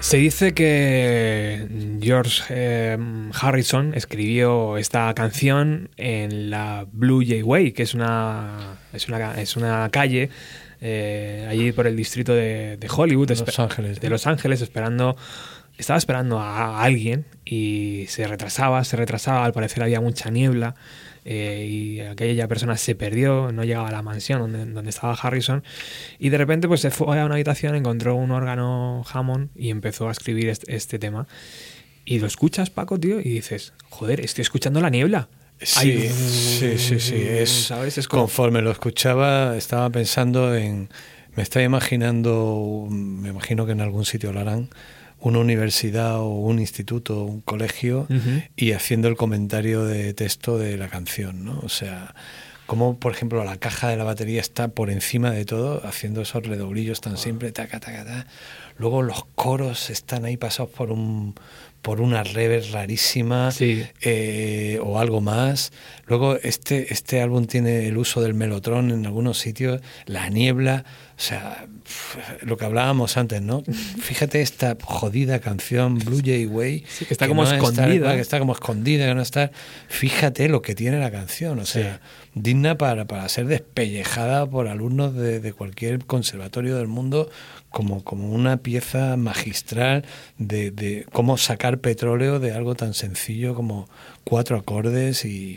[0.08, 1.68] Se dice que
[2.00, 2.96] George eh,
[3.38, 9.54] Harrison escribió esta canción en la Blue Jay Way, que es una, es una, es
[9.58, 10.30] una calle
[10.80, 14.08] eh, allí por el distrito de, de Hollywood, Los espe- Ángeles, de.
[14.08, 15.14] Los Ángeles, esperando.
[15.76, 19.44] Estaba esperando a alguien y se retrasaba, se retrasaba.
[19.44, 20.74] Al parecer había mucha niebla
[21.30, 25.62] eh, y aquella persona se perdió, no llegaba a la mansión donde, donde estaba Harrison.
[26.18, 30.08] Y de repente, pues se fue a una habitación, encontró un órgano Hammond y empezó
[30.08, 31.28] a escribir este, este tema.
[32.06, 35.28] Y lo escuchas, Paco, tío, y dices, joder, estoy escuchando la niebla.
[35.60, 37.14] Sí, Ay, sí, sí, sí.
[37.16, 37.98] Es, ¿sabes?
[37.98, 40.88] Es como- conforme lo escuchaba, estaba pensando en.
[41.36, 44.70] Me estaba imaginando, me imagino que en algún sitio lo harán,
[45.20, 48.06] una universidad o un instituto, un colegio,
[48.56, 51.60] y haciendo el comentario de texto de la canción, ¿no?
[51.62, 52.14] O sea,
[52.66, 56.46] como por ejemplo la caja de la batería está por encima de todo, haciendo esos
[56.46, 58.26] redoblillos tan simples, taca, taca, taca.
[58.76, 61.34] Luego los coros están ahí pasados por un
[61.82, 63.84] por una reverb rarísima Sí.
[64.02, 65.72] eh, o algo más.
[66.06, 70.84] Luego este, este álbum tiene el uso del melotron en algunos sitios, la niebla,
[71.16, 71.66] o sea,
[72.42, 73.62] lo que hablábamos antes, ¿no?
[74.02, 78.14] Fíjate esta jodida canción Blue Jay Way, Sí, que está como no escondida.
[78.14, 79.50] que está como escondida, que no está.
[79.88, 82.00] Fíjate lo que tiene la canción, o sea,
[82.34, 87.30] digna para, para ser despellejada por alumnos de, de cualquier conservatorio del mundo
[87.70, 90.04] como, como una pieza magistral
[90.38, 93.88] de, de cómo sacar petróleo de algo tan sencillo como
[94.24, 95.56] cuatro acordes y,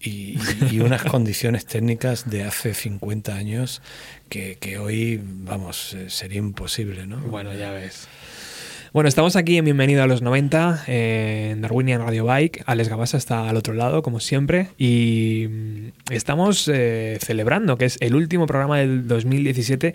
[0.00, 0.38] y,
[0.70, 3.82] y unas condiciones técnicas de hace 50 años
[4.28, 7.18] que, que hoy, vamos, eh, sería imposible, ¿no?
[7.18, 8.08] Bueno, ya ves.
[8.90, 12.62] Bueno, estamos aquí en Bienvenido a los 90, eh, en Darwinian Radio Bike.
[12.64, 14.68] Alex Gabasa está al otro lado, como siempre.
[14.78, 19.94] Y mm, estamos eh, celebrando que es el último programa del 2017.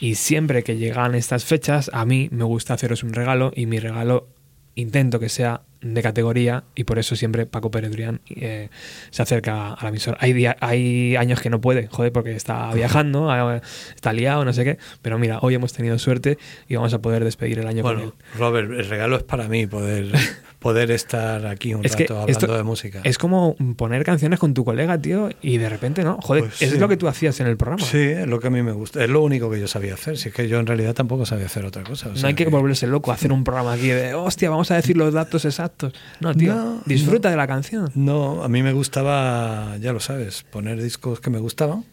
[0.00, 3.52] Y siempre que llegan estas fechas, a mí me gusta haceros un regalo.
[3.54, 4.26] Y mi regalo
[4.74, 7.92] intento que sea de categoría y por eso siempre Paco Pérez
[8.30, 8.68] eh,
[9.10, 10.16] se acerca a la emisora.
[10.20, 13.60] Hay, día- hay años que no puede, joder, porque está viajando, ah,
[13.94, 17.22] está liado, no sé qué, pero mira, hoy hemos tenido suerte y vamos a poder
[17.22, 17.98] despedir el año con él.
[17.98, 20.06] Bueno, Robert, el regalo es para mí poder,
[20.58, 23.00] poder estar aquí un Es que rato hablando esto de música.
[23.04, 26.18] Es como poner canciones con tu colega, tío, y de repente, ¿no?
[26.22, 26.64] Joder, Pues sí.
[26.64, 27.84] es lo que tú hacías en el programa.
[27.84, 29.04] Sí, es lo que a mí me gusta.
[29.04, 30.16] Es lo único que yo sabía hacer.
[30.16, 32.08] Si es que yo en realidad tampoco sabía hacer otra cosa.
[32.08, 34.96] o no hay que volverse loco, hacer un programa aquí de, hostia, vamos a decir
[34.96, 35.73] los datos exactos.
[36.20, 37.32] No, tío, No, disfruta no.
[37.32, 37.90] de la canción.
[37.94, 41.84] No, a mí me gustaba, ya lo sabes, poner discos que me gustaban,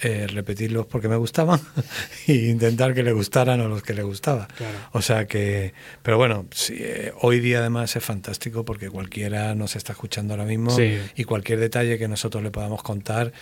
[0.00, 1.60] eh, repetirlos porque me gustaban
[2.26, 4.46] e intentar que le gustaran a los que le gustaba.
[4.56, 4.76] Claro.
[4.92, 5.72] O sea que,
[6.02, 10.44] pero bueno, sí, eh, hoy día además es fantástico porque cualquiera nos está escuchando ahora
[10.44, 10.98] mismo Sí.
[11.16, 13.32] y cualquier detalle que nosotros le podamos contar,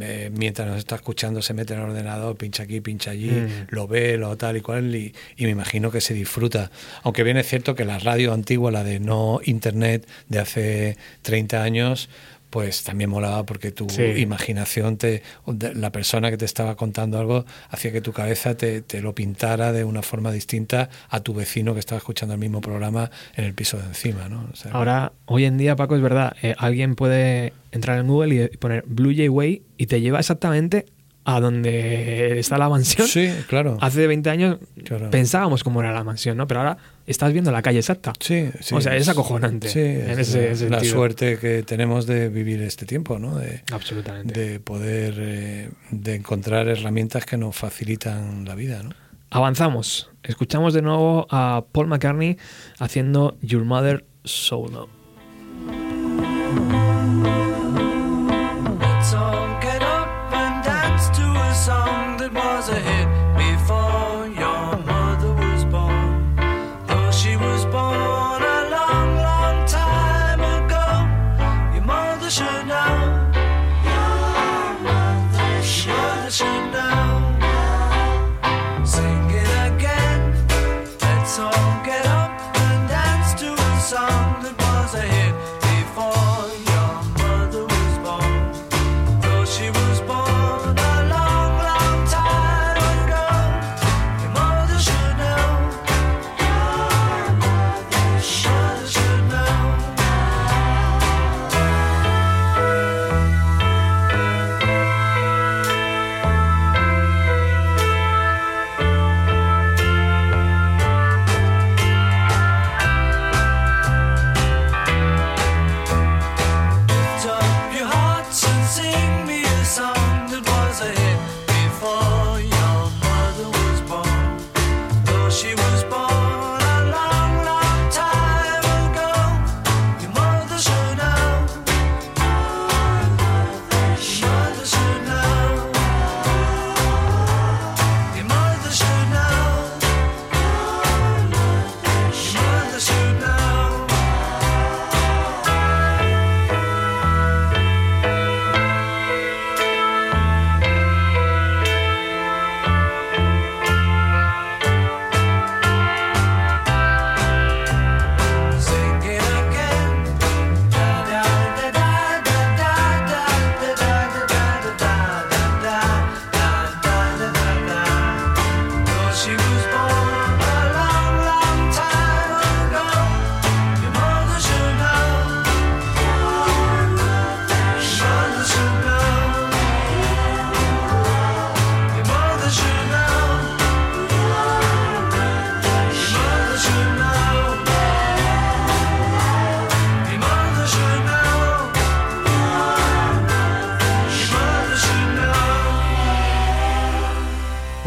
[0.00, 3.66] eh, mientras nos está escuchando se mete en el ordenador, pincha aquí, pincha allí, Mm.
[3.70, 6.70] lo ve, lo tal y cual, y, y me imagino que se disfruta.
[7.02, 11.62] Aunque bien es cierto que la radio antigua, la de no internet de hace 30
[11.62, 12.08] años,
[12.50, 14.02] pues también molaba porque tu Sí.
[14.18, 15.22] imaginación, te,
[15.74, 19.72] la persona que te estaba contando algo, hacía que tu cabeza te, te lo pintara
[19.72, 23.54] de una forma distinta a tu vecino que estaba escuchando el mismo programa en el
[23.54, 24.28] piso de encima.
[24.28, 24.48] ¿no?
[24.52, 28.48] O sea, Ahora, hoy en día, Paco, es verdad, eh, alguien puede entrar en Google
[28.52, 30.86] y poner Blue Jay Way y te lleva exactamente
[31.28, 33.06] a donde está la mansión.
[33.08, 33.78] sí, claro.
[33.80, 35.10] Hace 20 años Claro.
[35.10, 36.46] pensábamos cómo era la mansión, ¿no?
[36.46, 38.12] Pero ahora estás viendo la calle exacta.
[38.20, 38.74] Sí, sí.
[38.76, 40.84] O sea, es acojonante Sí, en es ese la, sentido.
[40.94, 43.36] suerte que tenemos de vivir este tiempo, ¿no?
[43.38, 44.38] De, Absolutamente.
[44.40, 48.90] de poder eh, de encontrar herramientas que nos facilitan la vida, ¿no?
[49.30, 50.10] Avanzamos.
[50.22, 52.36] Escuchamos de nuevo a Paul McCartney
[52.78, 54.84] haciendo Your Mother Solo.
[54.84, 54.95] Let's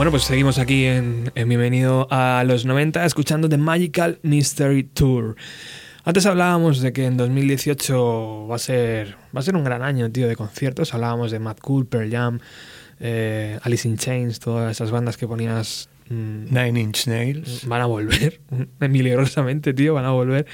[0.10, 5.36] Bueno, pues seguimos aquí en, en Bienvenido a los 90 escuchando The Magical Mystery Tour.
[6.03, 10.10] Antes hablábamos de que en 2018 va a ser, va a ser un gran año,
[10.10, 10.95] tío, de conciertos.
[10.95, 12.39] Hablábamos de Mad Cool, Pearl Jam,
[12.99, 17.66] eh, Alice in Chains, todas esas bandas que ponías Nine Inch Nails.
[17.68, 18.41] van a volver,
[18.80, 20.47] milagrosamente, tío, van a volver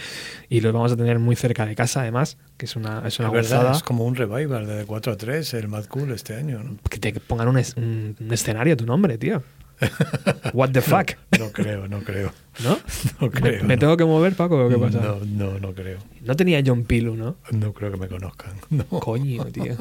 [0.50, 3.30] y los vamos a tener muy cerca de casa, además, que es una, es una
[3.30, 6.62] Es verdad, es como un revival de 4 a 3, el Mad Cool este año,
[6.64, 6.78] ¿no?
[6.90, 9.44] Que te pongan un, es- un- un escenario a tu nombre, tío.
[10.54, 12.32] What the fuck, No creo, no creo.
[12.64, 12.78] ¿no?
[13.22, 13.64] No ¿Me, creo.
[13.66, 13.80] me no.
[13.80, 15.00] tengo que mover, Paco, o qué pasa?
[15.02, 16.00] No, no, no creo.
[16.22, 17.36] No tenía John Pilu, ¿no?
[17.52, 18.54] No creo que me conozcan.
[18.70, 19.76] No, Coño, tío.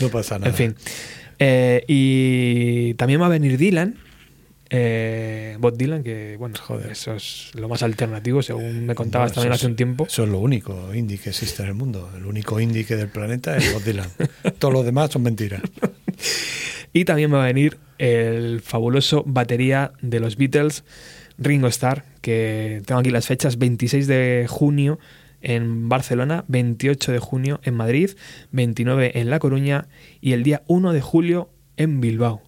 [0.00, 0.50] no pasa nada.
[0.50, 0.74] En fin.
[1.40, 3.96] Eh, y también va a venir Dylan.
[4.70, 6.90] Eh, Bob Dylan, que bueno, Joder.
[6.92, 10.06] eso es lo más alternativo, según me contabas Bueno, también hace es- un tiempo.
[10.06, 12.10] Eso es lo único indie que existe en el mundo.
[12.16, 14.08] El único indie que del planeta es Bob Dylan.
[14.58, 15.60] Todos los demás son mentiras.
[16.92, 20.84] Y también va a venir el fabuloso batería de los Beatles,
[21.38, 24.98] Ringo Starr, que tengo aquí las fechas, 26 de junio
[25.42, 28.10] en Barcelona, 28 de junio en Madrid,
[28.52, 29.88] 29 en La Coruña
[30.20, 32.40] y el día 1 de julio en Bilbao.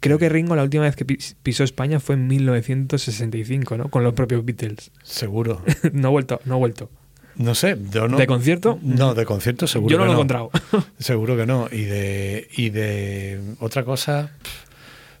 [0.00, 3.88] Creo que Ringo la última vez que pis- pisó España fue en 1965, ¿no?
[3.88, 4.90] Con los propios Beatles.
[5.02, 5.62] Seguro.
[5.92, 6.90] no ha vuelto, no ha vuelto.
[7.36, 8.16] No sé, yo no.
[8.16, 8.78] ¿De concierto?
[8.82, 9.92] No, de concierto seguro.
[9.92, 10.50] Yo no que lo he encontrado.
[10.98, 11.68] Seguro que no.
[11.70, 14.32] Y de, y de otra cosa,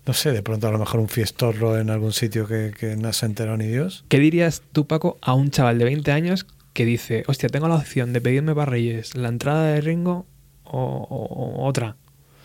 [0.04, 3.12] no sé, de pronto a lo mejor un fiestorro en algún sitio que, que no
[3.12, 4.04] se enterado ni Dios.
[4.08, 7.76] ¿Qué dirías tú, Paco, a un chaval de 20 años que dice, hostia, tengo la
[7.76, 10.26] opción de pedirme para Reyes la entrada de Ringo
[10.64, 11.96] o, o- o otra?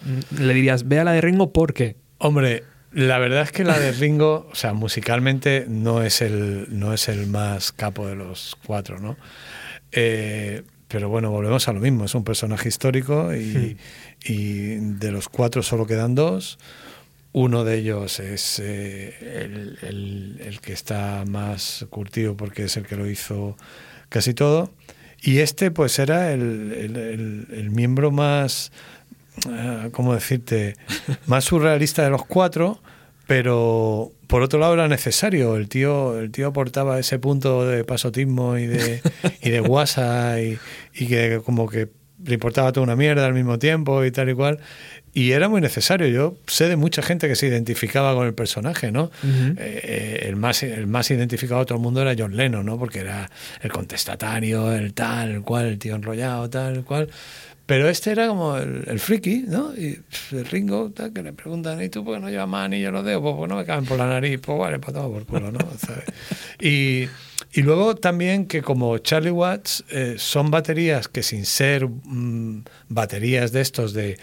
[0.05, 1.95] Mm, Le dirías, ve a la de Ringo porque.
[2.25, 2.63] Hombre,
[2.93, 7.09] la verdad es que la de Ringo, o sea, musicalmente no es el, no es
[7.09, 9.17] el más capo de los cuatro, ¿no?
[9.91, 13.77] Eh, pero bueno, volvemos a lo mismo, es un personaje histórico y,
[14.23, 16.59] y de los cuatro solo quedan dos.
[17.33, 22.85] Uno de ellos es eh, el, el- el que está más curtido porque es el
[22.85, 23.57] que lo hizo
[24.09, 24.71] casi todo.
[25.19, 28.71] Y este pues era el, el- miembro más,
[29.91, 30.75] ¿cómo decirte?,
[31.25, 32.81] más surrealista de los cuatro,
[33.27, 35.55] pero por otro lado era necesario.
[35.55, 39.01] El tío, el tío aportaba ese punto de pasotismo y de,
[39.41, 40.57] y de guasa y,
[40.93, 41.89] y que como que
[42.25, 44.59] le importaba toda una mierda al mismo tiempo y tal y cual.
[45.13, 46.07] Y era muy necesario.
[46.07, 49.03] Yo sé de mucha gente que se identificaba con el personaje, ¿no?
[49.03, 49.53] Ujú.
[49.57, 52.79] Eh, eh, el, más, el más identificado de todo el mundo era John Lennon, ¿no?
[52.79, 53.29] Porque era
[53.61, 57.09] el contestatario, el tal, el cual, el tío enrollado, tal, el cual.
[57.65, 59.73] Pero este era como el, el friki, ¿no?
[59.75, 59.99] Y
[60.31, 63.05] el Ringo, tal, que le preguntan, ¿y tú por qué no llevas más anillos los
[63.05, 63.21] dedos?
[63.21, 64.39] Pues porque no me caben por la nariz.
[64.41, 65.59] Pues vale, pues toma por culo, ¿no?
[67.55, 73.51] Y luego también que como Charlie Watts eh, son baterías que sin ser mm, baterías
[73.51, 74.17] de estos de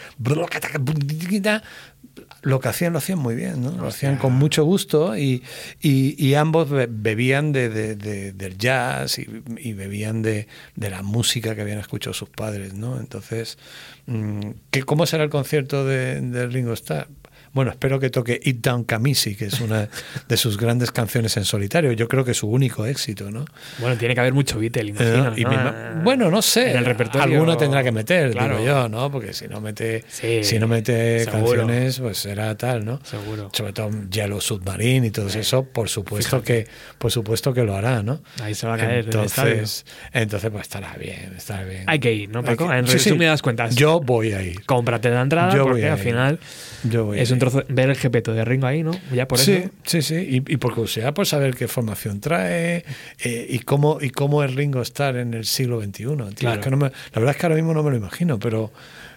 [2.42, 3.70] lo que hacían lo hacían muy bien, ¿no?
[3.72, 5.42] Lo hacían con mucho gusto y,
[5.80, 9.26] y- y ambos be- bebían de, de- de- del jazz y,
[9.58, 12.98] y bebían de, de la música que habían escuchado sus padres, ¿no?
[12.98, 13.58] Entonces,
[14.06, 17.08] mm, ¿qué, ¿cómo será el concierto de, de Ringo Starr?
[17.52, 19.88] Bueno, espero que toque It Down Kamisi, que es una
[20.28, 21.90] de sus grandes canciones en solitario.
[21.92, 23.44] Yo creo que es su único éxito, ¿no?
[23.78, 25.28] Bueno, tiene que haber mucho Beatle, imagino.
[25.30, 25.50] Eh, y ¿no?
[25.50, 26.70] me ima- bueno, no sé.
[26.70, 27.22] En el repertorio.
[27.22, 28.58] Alguno tendrá que meter, Claro.
[28.58, 29.10] digo yo, ¿no?
[29.10, 31.44] Porque si no mete, Sí, si no mete seguro.
[31.66, 33.00] canciones, pues será tal, ¿no?
[33.04, 33.50] Seguro.
[33.52, 35.40] Sobre todo Yellow Submarine y todo Sí.
[35.40, 36.64] eso, por supuesto Fíjate.
[36.64, 38.20] que, por supuesto que lo hará, ¿no?
[38.42, 39.04] Ahí se va a caer el.
[39.06, 41.82] Entonces, entonces pues estará bien, estará bien.
[41.88, 42.68] Hay que ir, ¿no, Paco?
[42.68, 43.74] que- En sí, resumidas cuentas.
[43.74, 44.64] Yo voy a ir.
[44.66, 46.04] Cómprate la entrada Yo voy porque a al ir.
[46.04, 46.38] final
[46.84, 48.92] Yo voy a es un Ver el GP de Ringo ahí, ¿no?
[49.12, 49.70] Ya por sí, eso.
[49.84, 50.14] sí, sí.
[50.14, 52.84] Y, y por curiosidad, por saber qué formación trae
[53.24, 56.04] eh, y cómo y cómo es Ringo estar en el siglo XXI.
[56.36, 56.60] Claro.
[56.60, 58.70] Es que no me- la verdad es que ahora mismo no me lo imagino, pero.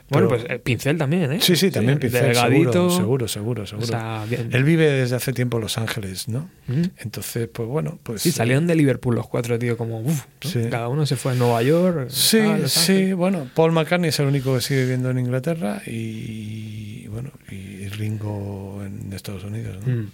[0.09, 1.39] Bueno, pero- pues eh, pincel también, ¿eh?
[1.41, 2.89] Sí, sí, también Pincel, Delgadito.
[2.91, 3.85] seguro, seguro, seguro, seguro.
[3.85, 4.25] O sea.
[4.51, 6.49] Él vive desde hace tiempo en Los Ángeles, ¿no?
[6.67, 6.81] Mm.
[6.97, 8.21] Entonces, pues bueno, pues...
[8.21, 10.49] Sí, salieron de Liverpool los cuatro, tío, como uff, ¿no?
[10.49, 10.59] Sí.
[10.69, 12.09] cada uno se fue a Nueva York.
[12.09, 17.31] Sí, sí, bueno, Paul McCartney es el único que sigue viviendo en Inglaterra y, bueno,
[17.49, 17.55] y
[17.97, 19.95] Ringo en Estados Unidos, ¿no?
[19.95, 20.11] Mm.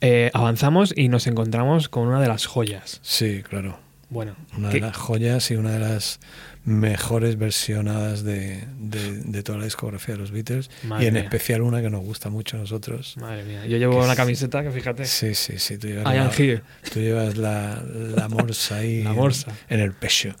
[0.00, 3.00] Eh, avanzamos y nos encontramos con una de las joyas.
[3.02, 3.78] Sí, claro.
[4.10, 6.20] Bueno, Una que- de las joyas y una de las
[6.64, 11.22] mejores versionadas de, de- de toda la discografía de los Beatles Madre y en mía.
[11.24, 13.16] especial una que nos gusta mucho a nosotros.
[13.18, 15.78] madre mía, yo llevo una camiseta que fíjate, Sí, sí, sí.
[15.78, 17.82] Tú llevas, I la, tú llevas la,
[18.16, 19.52] la morsa ahí La en- morsa.
[19.68, 20.34] En, el pecho.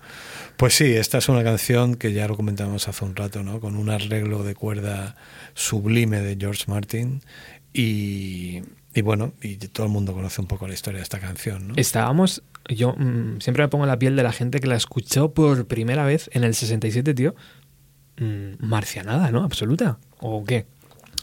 [0.56, 3.60] Pues sí, esta es una canción que ya lo comentamos hace un rato, ¿no?
[3.60, 5.14] Con un arreglo de cuerda
[5.58, 7.20] sublime de George Martin
[7.72, 8.62] y,
[9.02, 11.74] bueno, y todo el mundo conoce un poco la historia de esta canción, ¿no?
[11.76, 15.66] Estábamos, yo mm, siempre me pongo la piel de la gente que la escuchó por
[15.66, 17.34] primera vez en el 67, tío.
[18.18, 19.42] Mm, marcianada, ¿no?
[19.42, 19.98] Absoluta.
[20.20, 20.66] ¿O qué?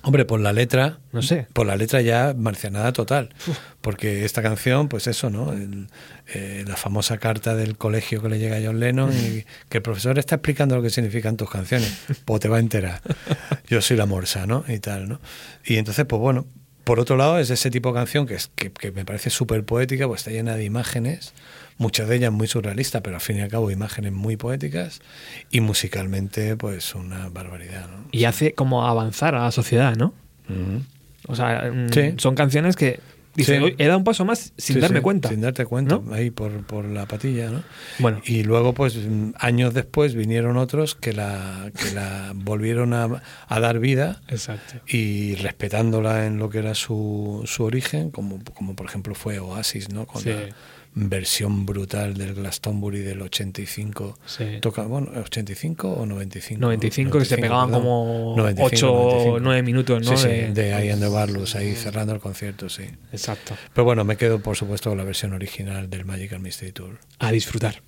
[0.06, 1.48] Hombre, por la letra, No sé.
[1.52, 3.34] por la letra ya marcianada total,
[3.82, 5.52] porque esta canción, pues eso, ¿no?
[5.52, 5.88] El-
[6.34, 9.82] eh, la famosa carta del colegio que le llega a John Lennon y que el
[9.82, 11.92] profesor está explicando lo que significan tus canciones,
[12.26, 13.02] pues te va a enterar.
[13.68, 14.64] Yo soy la morsa, ¿no?
[14.68, 15.20] Y tal, ¿no?
[15.66, 16.46] Y entonces, pues bueno,
[16.84, 19.64] por otro lado es ese tipo de canción que, es, que, que me parece súper
[19.66, 21.34] poética, pues está llena de imágenes,
[21.78, 25.02] muchas de ellas muy surrealistas, pero al fin y al cabo imágenes muy poéticas
[25.52, 28.06] y musicalmente, pues una barbaridad, ¿no?
[28.12, 30.14] Y hace como avanzar a la sociedad, ¿no?
[31.28, 32.14] O sea, mm, Sí.
[32.18, 33.00] son canciones que
[33.36, 33.64] dicen, Sí.
[33.66, 35.28] "Oye, he dado un paso más sin Sí, darme sí, cuenta.
[35.30, 36.14] Sin darte cuenta, ¿no?
[36.14, 37.64] ahí por, por la patilla, ¿no?
[38.00, 38.22] Bueno.
[38.26, 38.98] Y luego, pues,
[39.40, 44.76] años después vinieron otros que la, que la volvieron a, a dar vida Exacto.
[44.88, 49.90] y respetándola en lo que era su, su origen, como, como por ejemplo fue Oasis,
[49.90, 50.06] ¿no?
[50.06, 50.30] Con Sí.
[50.30, 50.40] la
[50.98, 54.18] versión brutal del Glastonbury del 85.
[54.26, 54.46] Sí.
[54.62, 56.60] Toca, bueno, 85 o 95.
[56.62, 57.82] 95, que se pegaban perdón.
[57.84, 59.40] como 95, 8 o 95.
[59.42, 60.18] 9 minutos, ¿no?
[60.18, 62.84] Sí, sí, De- de I and the Barlows, ahí cerrando el concierto, sí.
[63.12, 63.56] Exacto.
[63.74, 67.00] Pero bueno, me quedo por supuesto con la versión original del Magical Mystery Tour.
[67.20, 67.82] A disfrutar.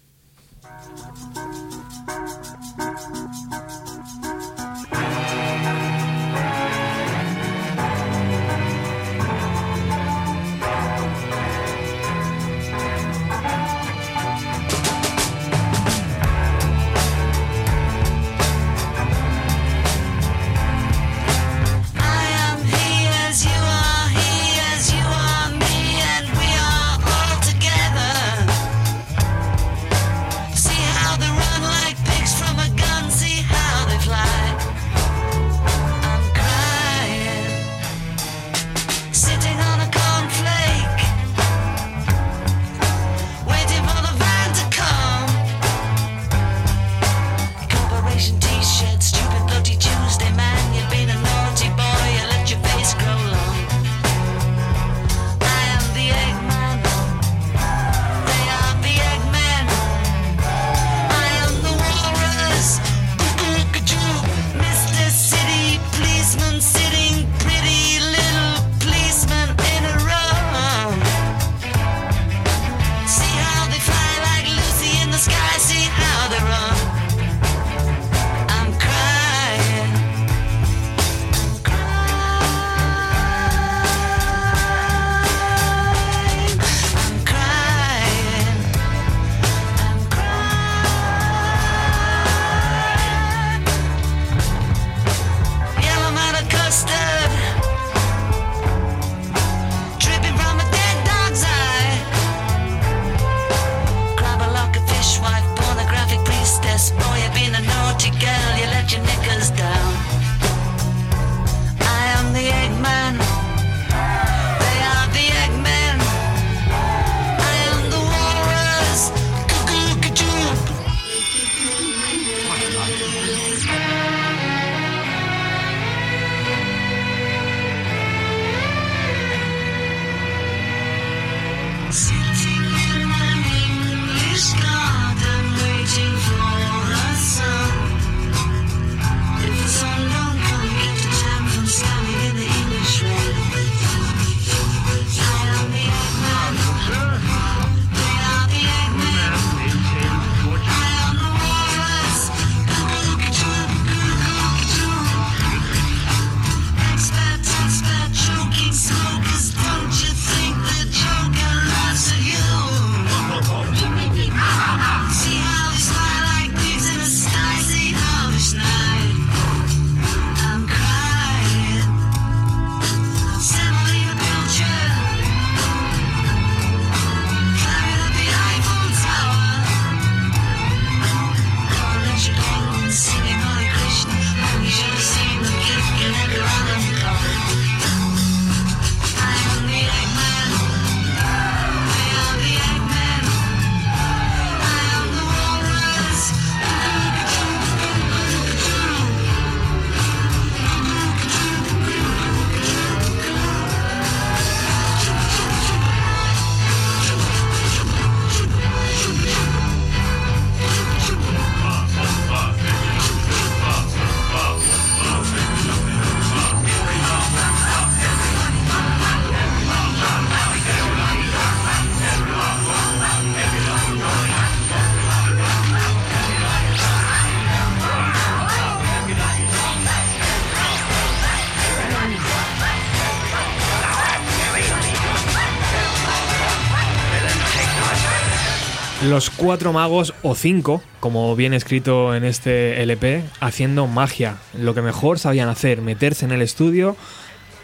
[239.48, 244.36] Cuatro magos, o cinco, como bien escrito en este LP, haciendo magia.
[244.54, 246.98] Lo que mejor sabían hacer, meterse en el estudio.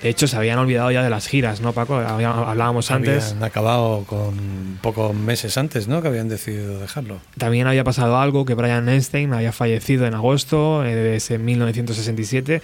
[0.02, 1.98] De hecho, se habían olvidado ya de las giras, ¿no, Paco?
[1.98, 3.32] Hablábamos antes.
[3.32, 6.02] Habían acabado con pocos meses antes, ¿no?
[6.02, 7.20] Que habían decidido dejarlo.
[7.38, 12.62] También había pasado algo, que Brian Einstein había fallecido en agosto eh, de ese 1967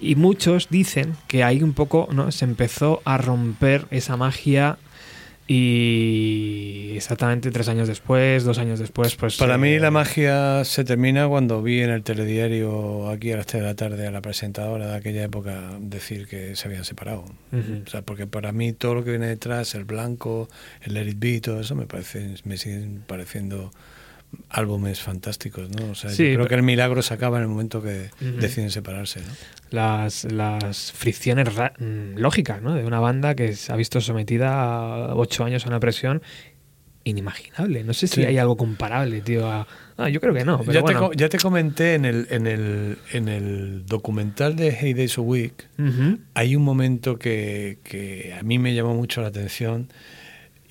[0.00, 2.30] y muchos dicen que ahí un poco ¿no?
[2.30, 4.78] se empezó a romper esa magia
[5.52, 9.36] y exactamente tres años después, dos años después, pues...
[9.36, 13.46] Para eh, mí la magia se termina cuando vi en el telediario aquí a las
[13.46, 17.24] 3 de la tarde a la presentadora de aquella época decir que se habían separado.
[17.52, 20.48] O sea, porque para mí todo lo que viene detrás, el blanco,
[20.82, 23.72] el Let It Be, todo eso me parece, me siguen pareciendo
[24.48, 25.90] álbumes fantásticos, ¿no?
[25.90, 28.40] O sea, Sí, yo creo que el milagro se acaba en el momento que Ujú.
[28.40, 29.26] deciden separarse, ¿no?
[29.70, 32.74] las, las fricciones mm, lógicas ¿no?
[32.74, 34.50] de una banda que se ha visto sometida
[35.10, 36.22] a ocho años a una presión
[37.04, 37.82] inimaginable.
[37.84, 38.24] No sé si Sí.
[38.24, 39.50] hay algo comparable, tío.
[39.50, 39.66] a-
[39.96, 41.10] Ah, yo creo que no, pero ya, bueno.
[41.10, 45.20] te, ya te comenté en el, en, el, en el documental de Hey Days a
[45.20, 46.18] Week, Ujú.
[46.34, 49.88] hay un momento que, que a mí me llamó mucho la atención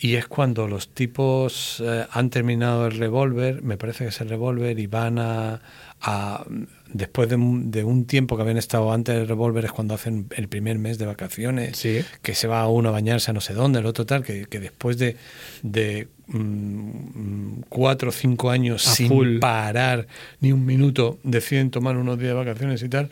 [0.01, 4.29] y es cuando los tipos eh, han terminado el revólver, me parece que es el
[4.29, 5.61] revólver, y van a,
[6.01, 6.45] a-
[6.93, 10.27] después de un, de un tiempo que habían estado antes del revólver es cuando hacen
[10.37, 11.99] el primer mes de vacaciones, Sí.
[12.21, 14.59] que se va uno a bañarse a no sé dónde, el otro tal, que, que
[14.61, 15.17] después de,
[15.63, 19.39] de mm, cuatro o cinco años A sin full.
[19.39, 20.07] parar
[20.39, 23.09] ni un minuto, deciden tomar unos días de vacaciones y tal.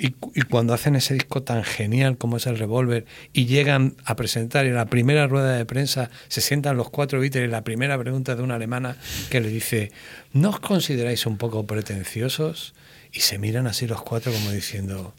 [0.00, 4.14] Y, y cuando hacen ese disco tan genial como es el Revolver y llegan a
[4.14, 7.64] presentar y en la primera rueda de prensa se sientan los cuatro Beatles y la
[7.64, 8.96] primera pregunta de una alemana
[9.28, 9.90] que le dice,
[10.32, 12.74] ¿no os consideráis un poco pretenciosos?
[13.12, 15.14] Y se miran así los cuatro como diciendo,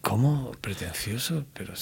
[0.00, 1.44] ¿cómo pretenciosos?
[1.52, 1.74] Pero,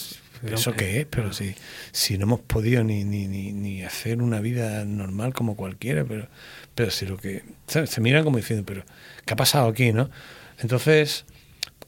[0.54, 1.06] ¿eso qué es?
[1.06, 1.54] Pero si,
[1.92, 6.28] si no hemos podido ni, ni, ni, ni hacer una vida normal como cualquiera, pero,
[6.74, 7.44] pero si lo que...
[7.66, 7.90] ¿sabes?
[7.90, 8.84] Se miran como diciendo, pero
[9.24, 9.92] ¿qué ha pasado aquí?
[9.92, 10.10] ¿no?
[10.58, 11.24] Entonces,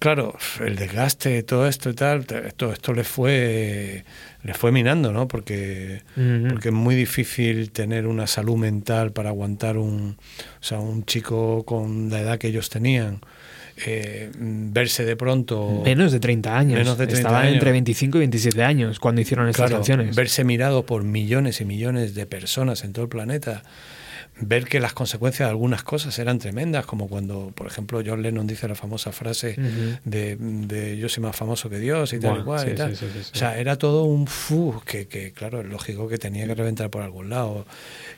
[0.00, 4.04] claro, el desgaste, todo esto y tal, esto, esto les fue
[4.42, 5.28] les fue minando, ¿no?
[5.28, 6.00] Porque,
[6.48, 11.64] porque es muy difícil tener una salud mental para aguantar un, o sea, un chico
[11.64, 13.20] con la edad que ellos tenían,
[13.86, 16.78] eh, verse de pronto Menos de 30 años.
[16.78, 17.54] Menos de 30 Estaban años.
[17.54, 20.16] entre 25 y 27 años cuando hicieron estas Claro, canciones.
[20.16, 23.62] verse mirado por millones y millones de personas en todo el planeta,
[24.40, 28.46] ver que las consecuencias de algunas cosas eran tremendas, como cuando, por ejemplo, John Lennon
[28.46, 29.56] dice la famosa frase
[30.04, 32.66] de, de yo soy más famoso que Dios y tal y cual.
[32.66, 32.96] sí, y tal.
[32.96, 33.30] sí, sí.
[33.32, 36.90] O sea, era todo un fu que, que, claro, es lógico que tenía que reventar
[36.90, 37.66] por algún lado.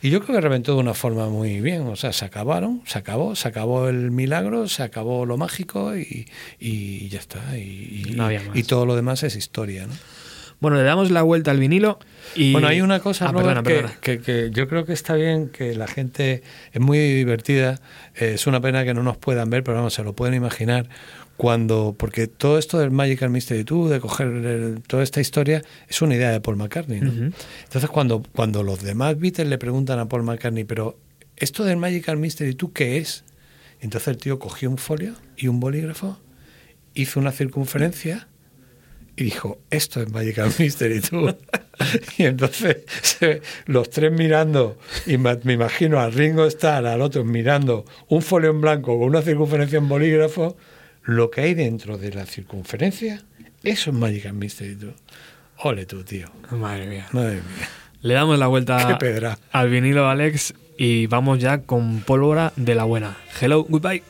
[0.01, 1.83] Y yo creo que reventó de una forma muy bien.
[1.87, 6.29] O sea, se acabaron, se acabó, se acabó el milagro, se acabó lo mágico y,
[6.59, 7.57] y ya está.
[7.59, 9.95] Y, No y todo lo demás es historia, ¿no?
[10.63, 11.99] Bueno, le damos la vuelta al vinilo
[12.35, 12.53] y...
[12.53, 14.01] Bueno, hay una cosa, Ah, Robert, perdona, que, perdona.
[14.01, 16.43] que- que yo creo que está bien, que la gente
[16.73, 17.81] es muy divertida.
[18.15, 20.89] Eh, es una pena que no nos puedan ver, pero vamos, se lo pueden imaginar
[21.37, 26.01] cuando, porque todo esto del Magical Mystery Tour, de coger el- toda esta historia, es
[26.01, 27.01] una idea de Paul McCartney.
[27.01, 27.11] ¿no?
[27.65, 30.97] Entonces, cuando, cuando los demás Beatles le preguntan a Paul McCartney, pero
[31.37, 33.25] esto del Magical Mystery Tour, ¿qué es?
[33.81, 36.21] Entonces el tío cogió un folio y un bolígrafo,
[36.95, 38.29] hizo una circunferencia
[39.17, 41.37] y dijo, esto es Magical Mystery Tour.
[42.19, 47.25] y entonces se- los tres mirando, y me, me imagino a Ringo Starr, al otro
[47.25, 50.57] mirando un folio en blanco con una circunferencia en bolígrafo,
[51.05, 53.23] lo que hay dentro de la circunferencia,
[53.63, 54.95] eso es Magical Mystery Tour.
[55.65, 56.29] Ole tú, tío.
[56.51, 57.07] Madre mía.
[57.13, 57.69] Madre mía.
[58.01, 58.99] Le damos la vuelta
[59.53, 63.17] al vinilo, Alex, y vamos ya con pólvora de la buena.
[63.41, 64.03] Hello, goodbye.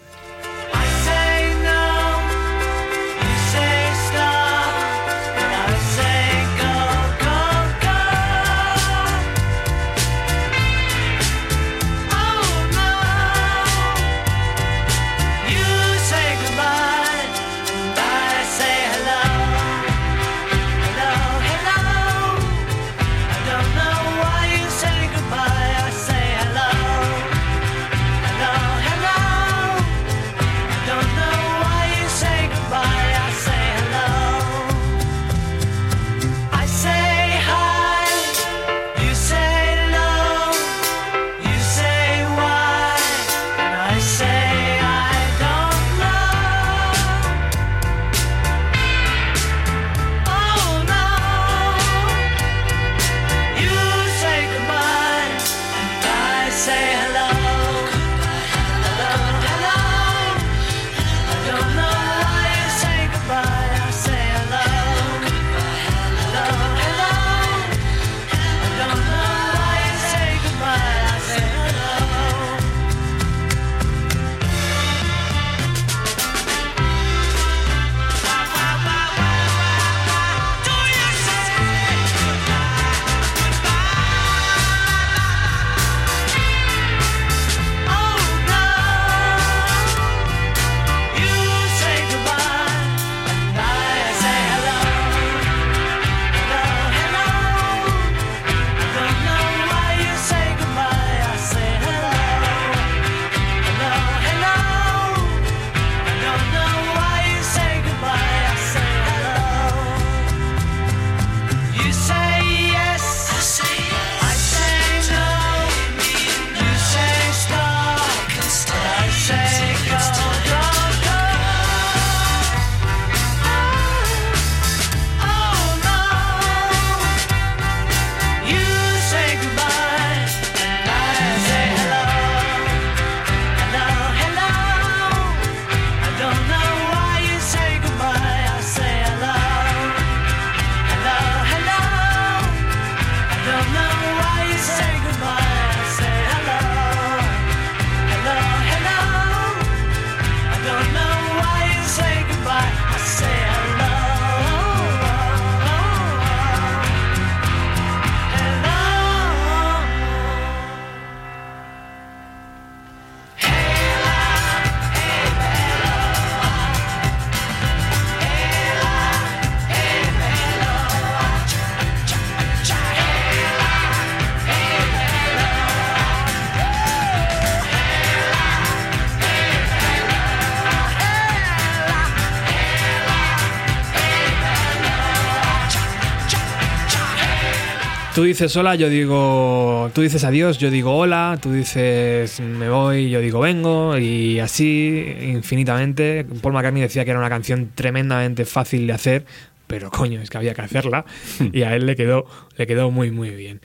[188.15, 189.91] Tú dices hola, yo digo.
[189.95, 191.39] Tú dices adiós, yo digo hola.
[191.41, 193.97] Tú dices me voy, yo digo vengo.
[193.97, 196.27] Y así infinitamente.
[196.43, 199.25] Paul McCartney decía que era una canción tremendamente fácil de hacer.
[199.67, 201.07] Pero coño, es que había que hacerla.
[201.55, 202.27] Y a él le quedó,
[202.59, 203.63] le quedó muy, muy bien.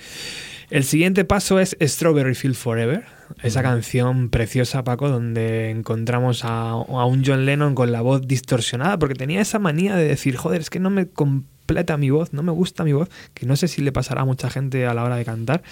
[0.70, 3.04] El siguiente paso es Strawberry Field Forever.
[3.44, 8.98] Esa canción preciosa, Paco, donde encontramos a, a un John Lennon con la voz distorsionada,
[8.98, 11.08] porque tenía esa manía de decir, joder, es que no me
[11.68, 14.26] completa mi voz, no me gusta mi voz, que no sé si le pasará a
[14.26, 15.64] mucha gente a la hora de cantar,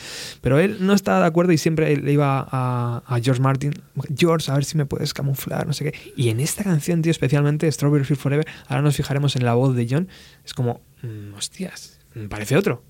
[0.41, 3.71] pero él no estaba de acuerdo y siempre le iba a, a George Martin,
[4.13, 6.11] George, a ver si me puedes camuflar, no sé qué.
[6.17, 9.73] Y en esta canción, tío, especialmente Strawberry Field Forever, ahora nos fijaremos en la voz
[9.73, 10.09] de John,
[10.43, 12.83] es como, mm, hostias, parece otro.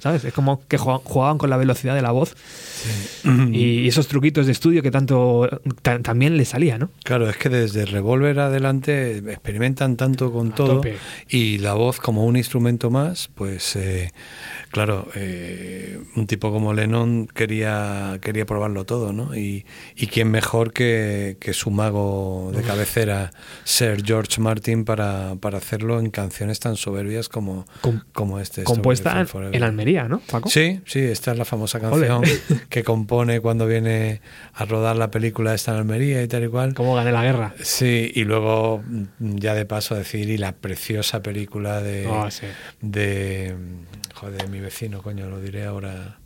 [0.00, 0.24] ¿Sabes?
[0.24, 2.34] Es como que jugaban- con la velocidad de la voz
[3.52, 5.48] y esos truquitos de estudio que tanto
[5.82, 6.90] ta- también le salía, ¿no?
[7.04, 10.96] Claro, es que desde Revolver adelante experimentan tanto con A todo tope.
[11.28, 14.12] y la voz como un instrumento más, pues eh,
[14.72, 19.36] claro, eh, un tipo como Lennon quería, quería probarlo todo, ¿no?
[19.36, 19.64] Y,
[19.94, 23.30] y quién mejor que, que su mago de cabecera,
[23.64, 28.64] Sir George Martin, para, para hacerlo en canciones tan soberbias como, Com- como este.
[28.64, 30.48] Compuesta en, Almería, ¿no, Paco?
[30.48, 32.08] Sí, sí, esta es la famosa Ole.
[32.08, 32.22] canción
[32.68, 34.20] que compone cuando viene
[34.54, 36.74] a rodar la película esta en Almería y tal y cual.
[36.74, 37.54] ¿Cómo gané la guerra?
[37.62, 42.46] Sí, y luego mm, ya de paso decir, y la preciosa película de, Oh, sí.
[42.80, 43.54] de
[44.22, 46.16] joder, mi vecino, coño, lo diré ahora.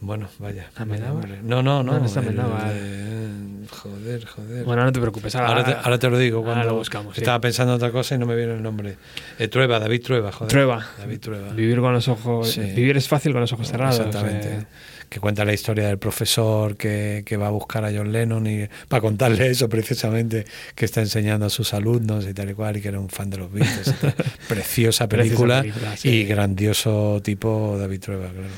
[0.00, 0.68] Bueno, vaya.
[0.76, 1.22] ¿Amenábar?
[1.24, 1.38] vale.
[1.42, 1.98] No, no, no.
[1.98, 4.64] No, el de- joder, joder.
[4.64, 5.34] Bueno, no te preocupes.
[5.34, 6.38] Ahora, ahora, te, ahora te lo digo.
[6.38, 7.14] ahora Cuando lo buscamos.
[7.16, 7.20] sí.
[7.22, 8.96] Estaba pensando en otra cosa y no me viene el nombre.
[9.40, 10.50] Eh, Trueba, David Trueba, joder.
[10.50, 10.86] Trueba.
[10.98, 11.52] David Trueba.
[11.52, 12.48] Vivir con los ojos.
[12.52, 12.60] Sí.
[12.60, 13.98] Vivir es fácil con los ojos cerrados.
[13.98, 14.66] Exactamente.
[15.08, 18.68] Que cuenta la historia del profesor que, que va a buscar a John Lennon y
[18.88, 20.44] para contarle eso precisamente,
[20.74, 23.30] que está enseñando a sus alumnos y tal y cual, y que era un fan
[23.30, 23.94] de los Beatles.
[24.48, 26.08] Preciosa película, película, sí.
[26.08, 28.48] y grandioso tipo David Trueba, claro.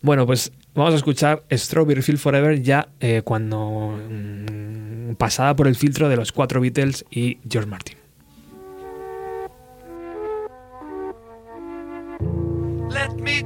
[0.00, 5.76] Bueno, pues vamos a escuchar Strawberry Field Forever ya eh, cuando mm, pasada por el
[5.76, 7.98] filtro de los cuatro Beatles y George Martin.
[12.90, 13.42] Let me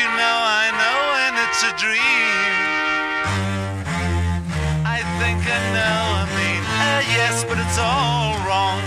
[0.00, 2.52] you know, I know when it's a dream.
[4.96, 8.80] I think I know, I mean, uh, yes, but it's all wrong.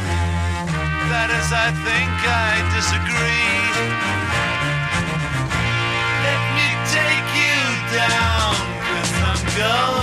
[1.13, 3.61] That is, I think I disagree.
[6.25, 7.61] Let me take you
[7.93, 8.57] down,
[8.89, 10.02] cause I'm going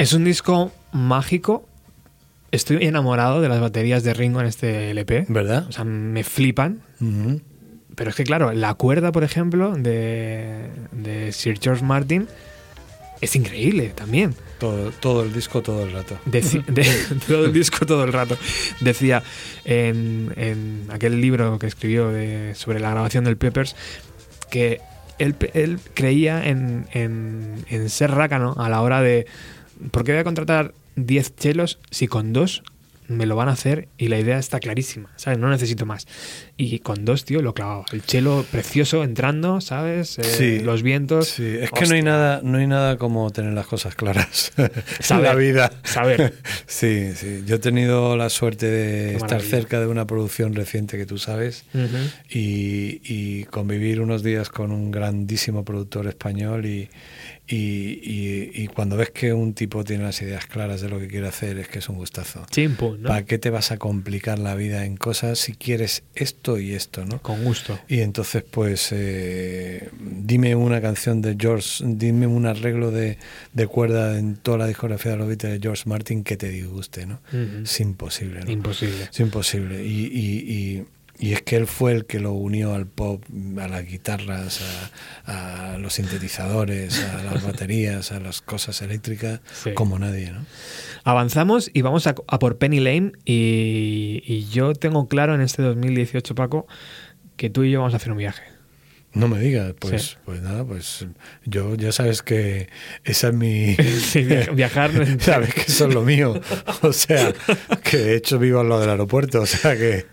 [0.00, 1.66] Es un disco mágico.
[2.52, 5.26] Estoy enamorado de las baterías de Ringo en este LP.
[5.28, 5.66] ¿Verdad?
[5.68, 6.80] O sea, me flipan.
[7.94, 12.26] Pero es que, claro, la cuerda, por ejemplo, de, de Sir George Martin
[13.20, 14.34] es increíble también.
[14.58, 16.18] Todo, todo el disco, todo el rato.
[16.26, 16.86] Deci- de,
[17.28, 18.36] todo el disco todo el rato.
[18.80, 19.22] Decía
[19.64, 23.76] en, en aquel libro que escribió de- sobre la grabación del Peppers
[24.50, 24.80] que
[25.18, 29.26] él, él creía en, en- en ser rácano a la hora de.
[29.90, 32.62] ¿Por qué voy a contratar 10 chelos si con dos
[33.08, 35.10] me lo van a hacer y la idea está clarísima?
[35.16, 35.36] ¿Sabes?
[35.40, 36.06] No necesito más.
[36.56, 37.84] Y con dos, tío, lo clavaba.
[37.92, 40.18] El chelo precioso entrando, ¿sabes?
[40.20, 40.58] Eh, Sí.
[40.60, 41.26] los vientos.
[41.28, 42.02] Sí, es que no hay Hostia.
[42.04, 44.52] nada, no hay nada como tener las cosas claras
[45.10, 45.72] en la vida.
[45.82, 46.34] saber.
[46.68, 47.42] Sí, sí.
[47.46, 51.64] Yo he tenido la suerte de estar cerca de una producción reciente que tú sabes
[51.74, 51.96] Ujú.
[52.30, 56.88] y, y convivir unos días con un grandísimo productor español y,
[57.50, 57.56] y,
[58.02, 61.26] y- y cuando ves que un tipo tiene las ideas claras de lo que quiere
[61.26, 62.46] hacer es que es un gustazo.
[62.50, 63.08] Chimpum, ¿no?
[63.08, 67.04] ¿Para qué te vas a complicar la vida en cosas si quieres esto y esto,
[67.04, 67.20] no?
[67.22, 67.78] Con gusto.
[67.88, 73.18] Y entonces, pues, eh, dime una canción de George, dime un arreglo de,
[73.52, 77.06] de cuerda en toda la discografía de los Beatles de George Martin que te disguste,
[77.06, 77.20] ¿no?
[77.64, 78.50] Es imposible, ¿no?
[78.50, 79.08] Imposible.
[79.12, 79.84] Es imposible.
[79.84, 80.84] Y, y-
[81.20, 83.22] y- es que él fue el que lo unió al pop,
[83.60, 84.60] a las guitarras,
[85.26, 89.72] a, a los sintetizadores, a las baterías, a las cosas eléctricas, Sí.
[89.74, 90.44] como nadie, ¿no?
[91.04, 95.62] Avanzamos y vamos a, a por Penny Lane y, y yo tengo claro en este
[95.62, 96.66] 2018, Paco,
[97.36, 98.42] que tú y yo vamos a hacer un viaje.
[99.12, 100.16] No me digas, pues, Sí.
[100.24, 101.04] pues nada, pues
[101.44, 102.68] yo ya sabes que
[103.04, 103.74] esa es mi...
[104.00, 104.90] Sí, via- viajar.
[105.20, 106.40] Sabes que eso es lo mío.
[106.82, 107.32] O sea,
[107.82, 109.40] que de hecho vivo al lado del aeropuerto.
[109.42, 110.06] O sea, que,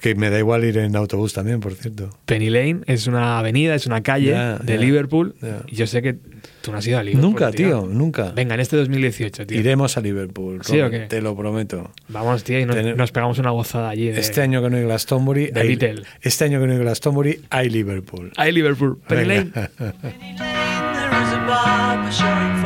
[0.00, 2.16] que me da igual ir en autobús también, por cierto.
[2.26, 5.34] Penny Lane es una avenida, es una calle de Liverpool
[5.66, 6.16] y yo sé que
[6.64, 7.30] tú no has ido a Liverpool.
[7.30, 8.32] nunca, tío, nunca.
[8.34, 9.60] Venga, en este 2018, tío.
[9.60, 10.60] Iremos a Liverpool.
[10.64, 11.08] ¿Sí o Robert, qué?
[11.08, 11.90] Te lo prometo.
[12.08, 14.08] Vamos, tío, y nos, nos pegamos una gozada allí.
[14.08, 16.04] De, Este año que no hay Glastonbury, de hay, Beatle.
[16.22, 18.32] este año que no hay Glastonbury, hay Liverpool.
[18.36, 18.98] ¡Ay, Liverpool!
[19.06, 19.50] Penny Lane.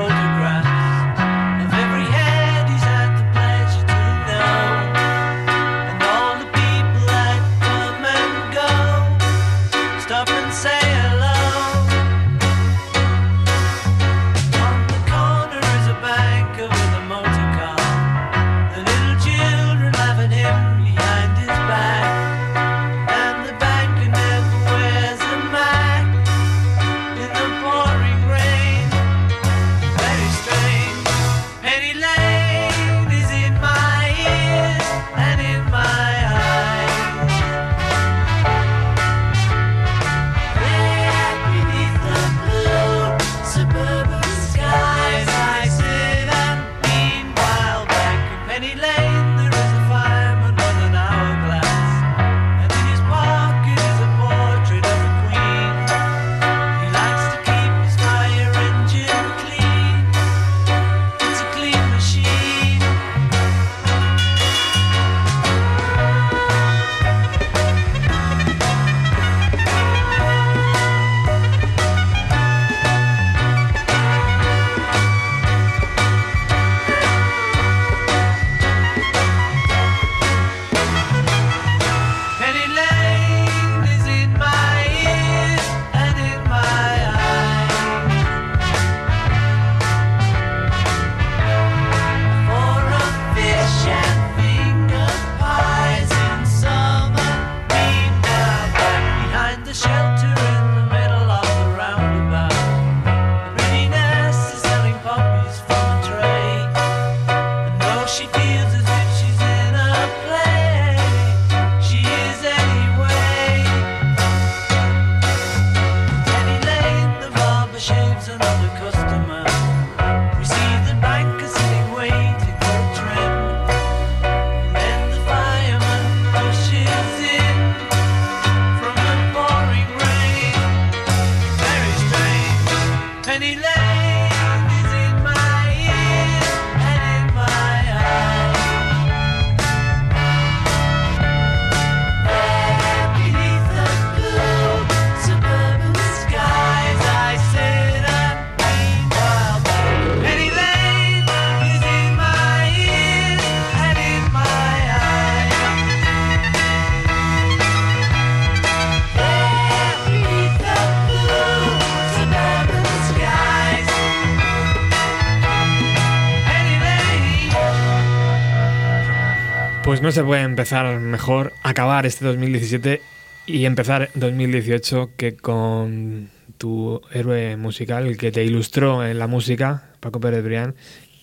[170.19, 173.01] se puede empezar mejor, acabar este 2017
[173.47, 179.85] y empezar 2018 que con tu héroe musical, el que te ilustró en la música,
[180.01, 180.74] Paco Pérez Brián,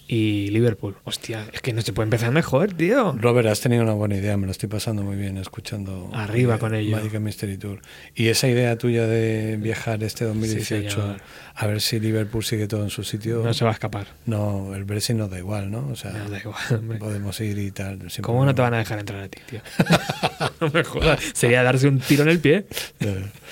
[0.07, 0.95] y Liverpool.
[1.03, 3.13] Hostia, es que no se puede empezar mejor, tío.
[3.19, 6.59] Robert, has tenido una buena idea, me lo estoy pasando muy bien escuchando Arriba eh,
[6.59, 6.97] con ello.
[6.97, 7.81] Magic Mystery Tour.
[8.13, 11.21] Y esa idea tuya de viajar este 2018, señor.
[11.55, 13.41] a ver si Liverpool sigue todo en su sitio.
[13.43, 14.07] No se va a escapar.
[14.25, 15.87] No, el Brexit nos da igual, ¿no?
[15.87, 16.97] O sea, No, da igual, hombre.
[16.99, 17.99] podemos ir y tal.
[18.21, 18.63] ¿Cómo no te problema.
[18.63, 19.61] van a dejar entrar a ti, tío?
[20.61, 21.19] no me jodas.
[21.33, 22.65] Sería darse un tiro en el pie.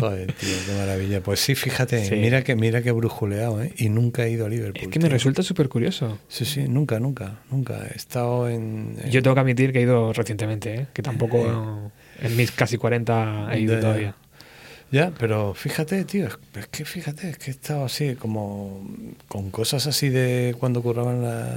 [0.00, 1.20] Joder, tío, qué maravilla.
[1.22, 2.14] Pues sí, fíjate, Sí.
[2.16, 3.72] mira que mira que brujuleado, ¿eh?
[3.76, 4.82] Y nunca he ido a Liverpool.
[4.82, 5.12] Es que me tío.
[5.12, 5.77] resulta súper curioso.
[6.28, 7.86] Sí, sí, nunca, nunca, nunca.
[7.92, 8.96] He estado en...
[9.02, 10.86] en- Yo tengo que admitir que he ido recientemente, ¿eh?
[10.92, 11.90] que tampoco
[12.20, 14.14] en mis casi 40 he ido todavía.
[14.90, 18.88] Ya, pero fíjate, tío, es, es que fíjate, es que he estado así, como
[19.28, 21.12] con cosas así de cuando curraba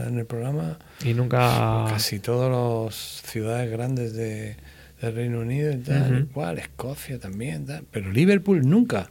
[0.07, 1.85] en, el programa, Y nunca...
[1.87, 4.57] casi todas las ciudades grandes de,
[5.01, 9.09] del Reino Unido y tal, igual, Escocia también, tal, pero Liverpool nunca.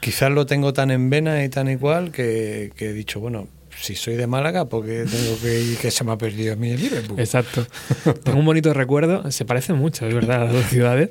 [0.00, 3.46] Quizás lo tengo tan en vena y tan igual que, que he dicho, bueno,
[3.80, 6.70] si soy de Málaga, porque tengo que ir, que se me ha perdido a mí
[6.70, 7.18] el Liverpool.
[7.18, 7.66] Exacto.
[8.24, 11.10] Tengo un bonito recuerdo, se parecen mucho, es verdad, las dos ciudades,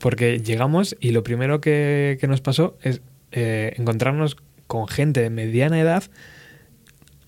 [0.00, 3.00] porque llegamos y lo primero que, nos pasó es
[3.32, 4.36] eh, encontrarnos
[4.66, 6.04] con gente de mediana edad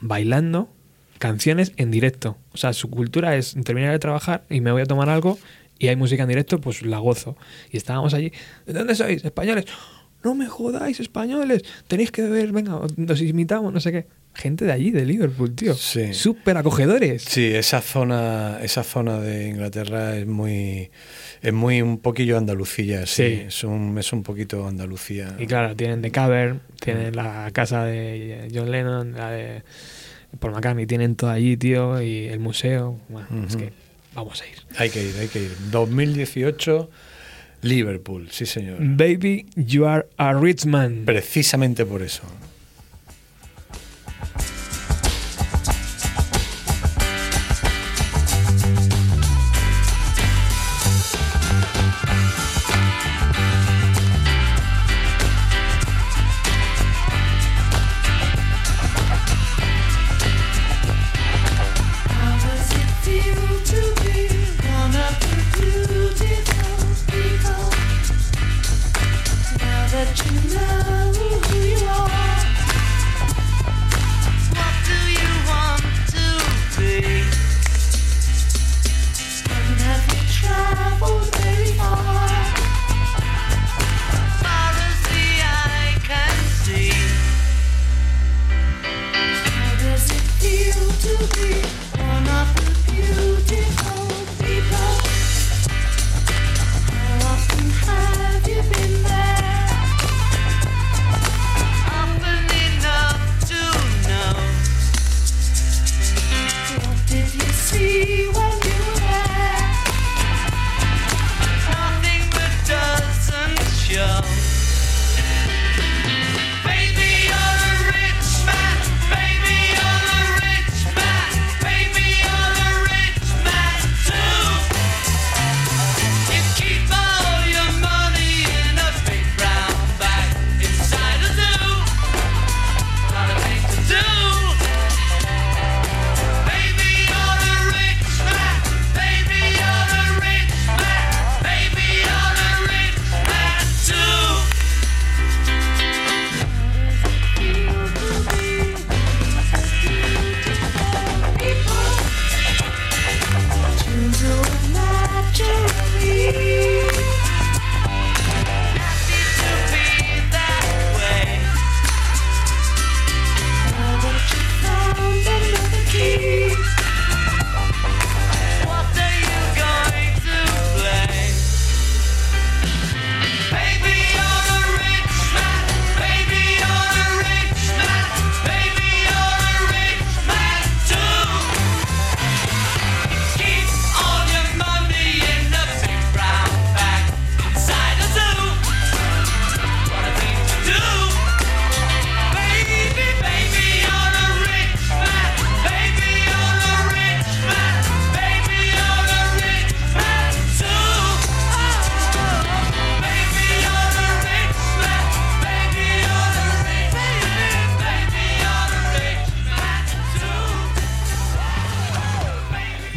[0.01, 0.69] bailando
[1.19, 2.37] canciones en directo.
[2.53, 5.39] O sea, su cultura es terminar de trabajar y me voy a tomar algo
[5.79, 7.37] y hay música en directo, pues la gozo.
[7.71, 8.33] Y estábamos allí,
[8.67, 9.25] ¿de dónde sois?
[9.25, 9.67] Españoles.
[10.25, 11.63] No me jodáis, españoles.
[11.87, 14.07] Tenéis que beber, venga, nos imitamos, no sé qué.
[14.37, 15.75] Gente de allí, de Liverpool, tío.
[15.75, 16.13] Sí.
[16.13, 17.23] Súper acogedores.
[17.23, 20.91] Sí, esa zona, esa zona de Inglaterra es muy,
[21.41, 23.45] es muy un poquillo Andalucía, sí, Sí.
[23.47, 25.35] Es, un, es un poquito Andalucía.
[25.39, 29.63] Y claro, tienen The Cavern, tienen la casa de John Lennon, la de
[30.39, 32.99] Paul McCartney, tienen todo allí, tío, y el museo.
[33.09, 33.73] Bueno, es que
[34.15, 34.57] vamos a ir.
[34.77, 35.53] Hay que ir, hay que ir.
[35.71, 36.91] 2018,
[37.63, 38.77] Liverpool, sí señor.
[38.81, 41.05] Baby, you are a rich man.
[41.07, 42.23] Precisamente por eso.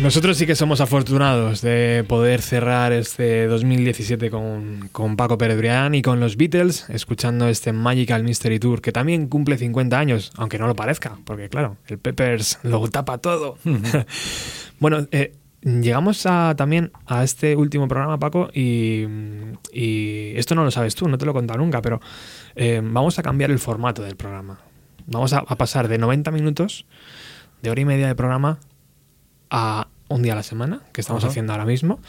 [0.09, 5.93] Nosotros sí que somos afortunados de poder cerrar este 2017 con, con Paco Pérez Brián
[5.93, 10.57] y con los Beatles, escuchando este Magical Mystery Tour, que también cumple 50 años, aunque
[10.57, 13.59] no lo parezca, porque claro, el Peppers lo tapa todo.
[14.79, 19.05] bueno, eh, llegamos a, también a este último programa, Paco, y,
[19.71, 22.01] y esto no lo sabes tú, no te lo he contado nunca, pero
[22.55, 24.59] eh, vamos a cambiar el formato del programa.
[25.05, 26.87] Vamos a, a pasar de 90 minutos,
[27.61, 28.57] de hora y media de programa,
[29.51, 31.29] a un día a la semana, que estamos Ajá.
[31.31, 31.99] haciendo ahora mismo.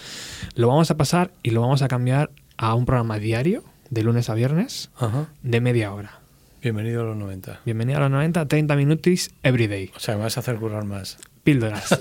[0.57, 4.29] Lo vamos a pasar y lo vamos a cambiar a un programa diario, de lunes
[4.31, 5.29] a viernes, Ajá.
[5.43, 6.19] de media hora.
[6.63, 7.61] Bienvenido a los 90.
[7.65, 9.91] Bienvenido a los 90, 30 minutos every day.
[9.97, 11.17] O sea, me vas a hacer currar más.
[11.43, 11.97] Píldoras.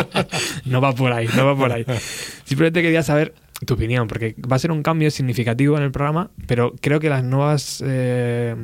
[0.64, 1.84] no va por ahí, no va por ahí.
[2.44, 3.34] Simplemente quería saber
[3.66, 7.10] tu opinión, porque va a ser un cambio significativo en el programa, pero creo que
[7.10, 8.56] las nuevas, eh,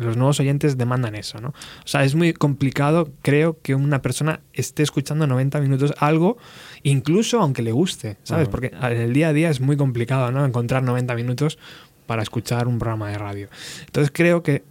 [0.00, 1.48] los nuevos oyentes demandan eso, ¿no?
[1.48, 6.38] O sea, es muy complicado, creo, que una persona esté escuchando 90 minutos algo,
[6.84, 8.48] incluso aunque le guste, ¿sabes?
[8.48, 10.44] Porque en el día a día es muy complicado, ¿no?
[10.44, 11.58] Encontrar 90 minutos
[12.06, 13.48] para escuchar un programa de radio.
[13.86, 14.62] Entonces creo que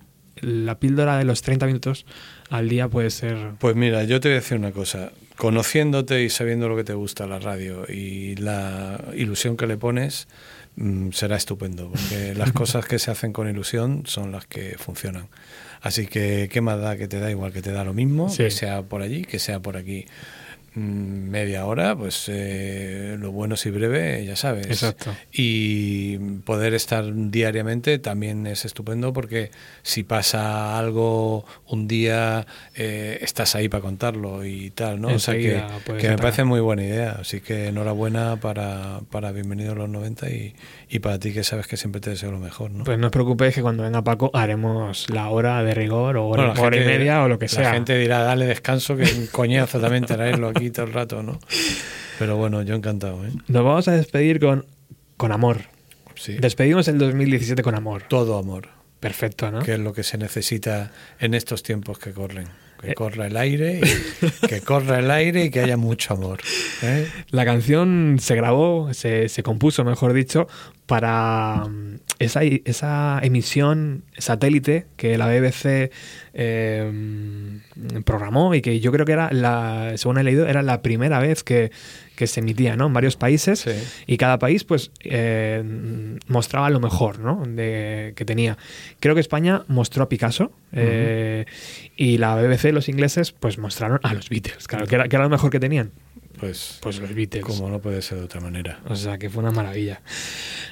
[0.41, 2.05] la píldora de los 30 minutos
[2.49, 5.11] al día puede ser Pues mira, yo te voy a decir una cosa.
[5.35, 10.27] Conociéndote y sabiendo lo que te gusta la radio y la ilusión que le pones,
[10.77, 15.27] mm, será estupendo, porque las cosas que se hacen con ilusión son las que funcionan.
[15.81, 18.43] Así que, ¿qué más da que te da igual que te da lo mismo, Sí.
[18.43, 20.05] que sea por allí, que sea por aquí?
[20.77, 24.67] Mm, Media hora, pues eh, lo bueno si breve, ya sabes.
[24.67, 25.13] Exacto.
[25.31, 29.51] Y poder estar diariamente también es estupendo porque
[29.81, 32.45] si pasa algo un día,
[32.75, 35.09] eh, estás ahí para contarlo y tal, ¿no?
[35.09, 35.63] O sea que,
[35.99, 37.17] que me parece muy buena idea.
[37.21, 40.55] Así que enhorabuena para, para Bienvenido a los 90 y,
[40.89, 42.83] y para ti que sabes que siempre te deseo lo mejor, ¿no?
[42.83, 46.43] Pues no os preocupéis que cuando venga Paco haremos la hora de rigor o hora,
[46.43, 47.73] Bueno, la hora y media o lo que La sea.
[47.73, 51.39] gente dirá, dale descanso, que es un coñazo también traerlo aquí todo el rato, ¿no?
[52.19, 53.31] Pero bueno, yo encantado, ¿eh?
[53.47, 54.65] Nos vamos a despedir con,
[55.17, 55.61] con amor.
[56.15, 56.33] Sí.
[56.39, 58.03] Despedimos el 2017 con amor.
[58.09, 58.69] Todo amor,
[58.99, 59.59] Perfecto, ¿no?
[59.61, 62.47] que es lo que se necesita en estos tiempos que corren.
[62.81, 62.93] Que Eh.
[62.95, 66.39] corra el aire, y, que corra el aire y que haya mucho amor.
[66.83, 67.07] ¿eh?
[67.29, 70.47] La canción se grabó, se, se compuso, mejor dicho,
[70.87, 71.67] para
[72.19, 75.91] esa, esa emisión satélite que la BBC
[76.33, 80.81] eh, mm, programó y que yo creo que era, la, según he leído, era la
[80.81, 81.71] primera vez que,
[82.15, 82.87] que se emitía ¿no?
[82.87, 83.71] en varios países Sí.
[84.07, 85.61] y cada país pues eh,
[86.27, 87.43] mostraba lo mejor ¿no?
[87.45, 88.57] de, que tenía.
[89.01, 91.45] Creo que España mostró a Picasso eh,
[91.97, 95.23] y la BBC, los ingleses, pues mostraron a los Beatles, claro, que era, que era
[95.25, 95.91] lo mejor que tenían.
[96.39, 97.43] Pues, Pues los Beatles.
[97.43, 98.79] como no puede ser de otra manera.
[98.87, 100.01] O sea, que fue una maravilla.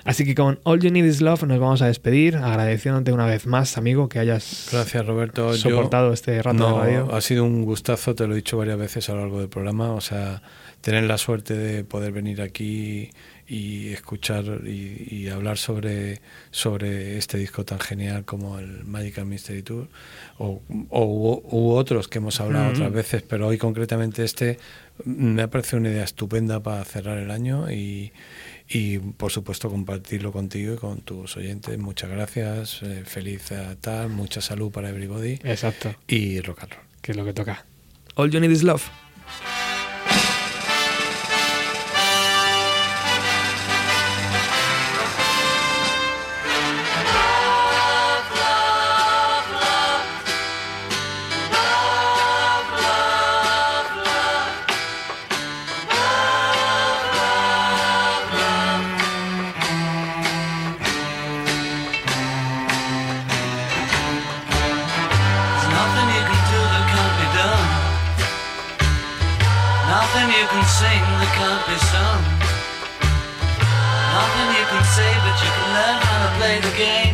[0.04, 3.48] Así que con All You Need Is Love nos vamos a despedir, agradeciéndote una vez
[3.48, 5.52] más, amigo, que hayas Gracias, Roberto.
[5.54, 7.16] Yo- soportado este rato No, de radio.
[7.16, 9.92] ha sido un gustazo, te lo he dicho varias veces a lo largo del programa.
[9.94, 10.42] O sea,
[10.82, 13.10] tener la suerte de poder venir aquí
[13.48, 16.20] y escuchar y, y hablar sobre,
[16.52, 19.88] sobre este disco tan genial como el Magical Mystery Tour
[20.40, 22.74] o, o- u otros que hemos hablado Ujú.
[22.78, 24.58] otras veces, pero hoy concretamente este
[25.03, 28.13] me ha parecido una idea estupenda para cerrar el año y,
[28.69, 31.77] y por supuesto compartirlo contigo y con tus oyentes.
[31.77, 36.84] Muchas gracias, eh, feliz eh, tal, mucha salud para everybody Exacto, y rock and roll.
[37.01, 37.65] que es lo que toca.
[38.15, 38.84] All You Need Is Love.
[75.76, 77.05] Learn how to play the game.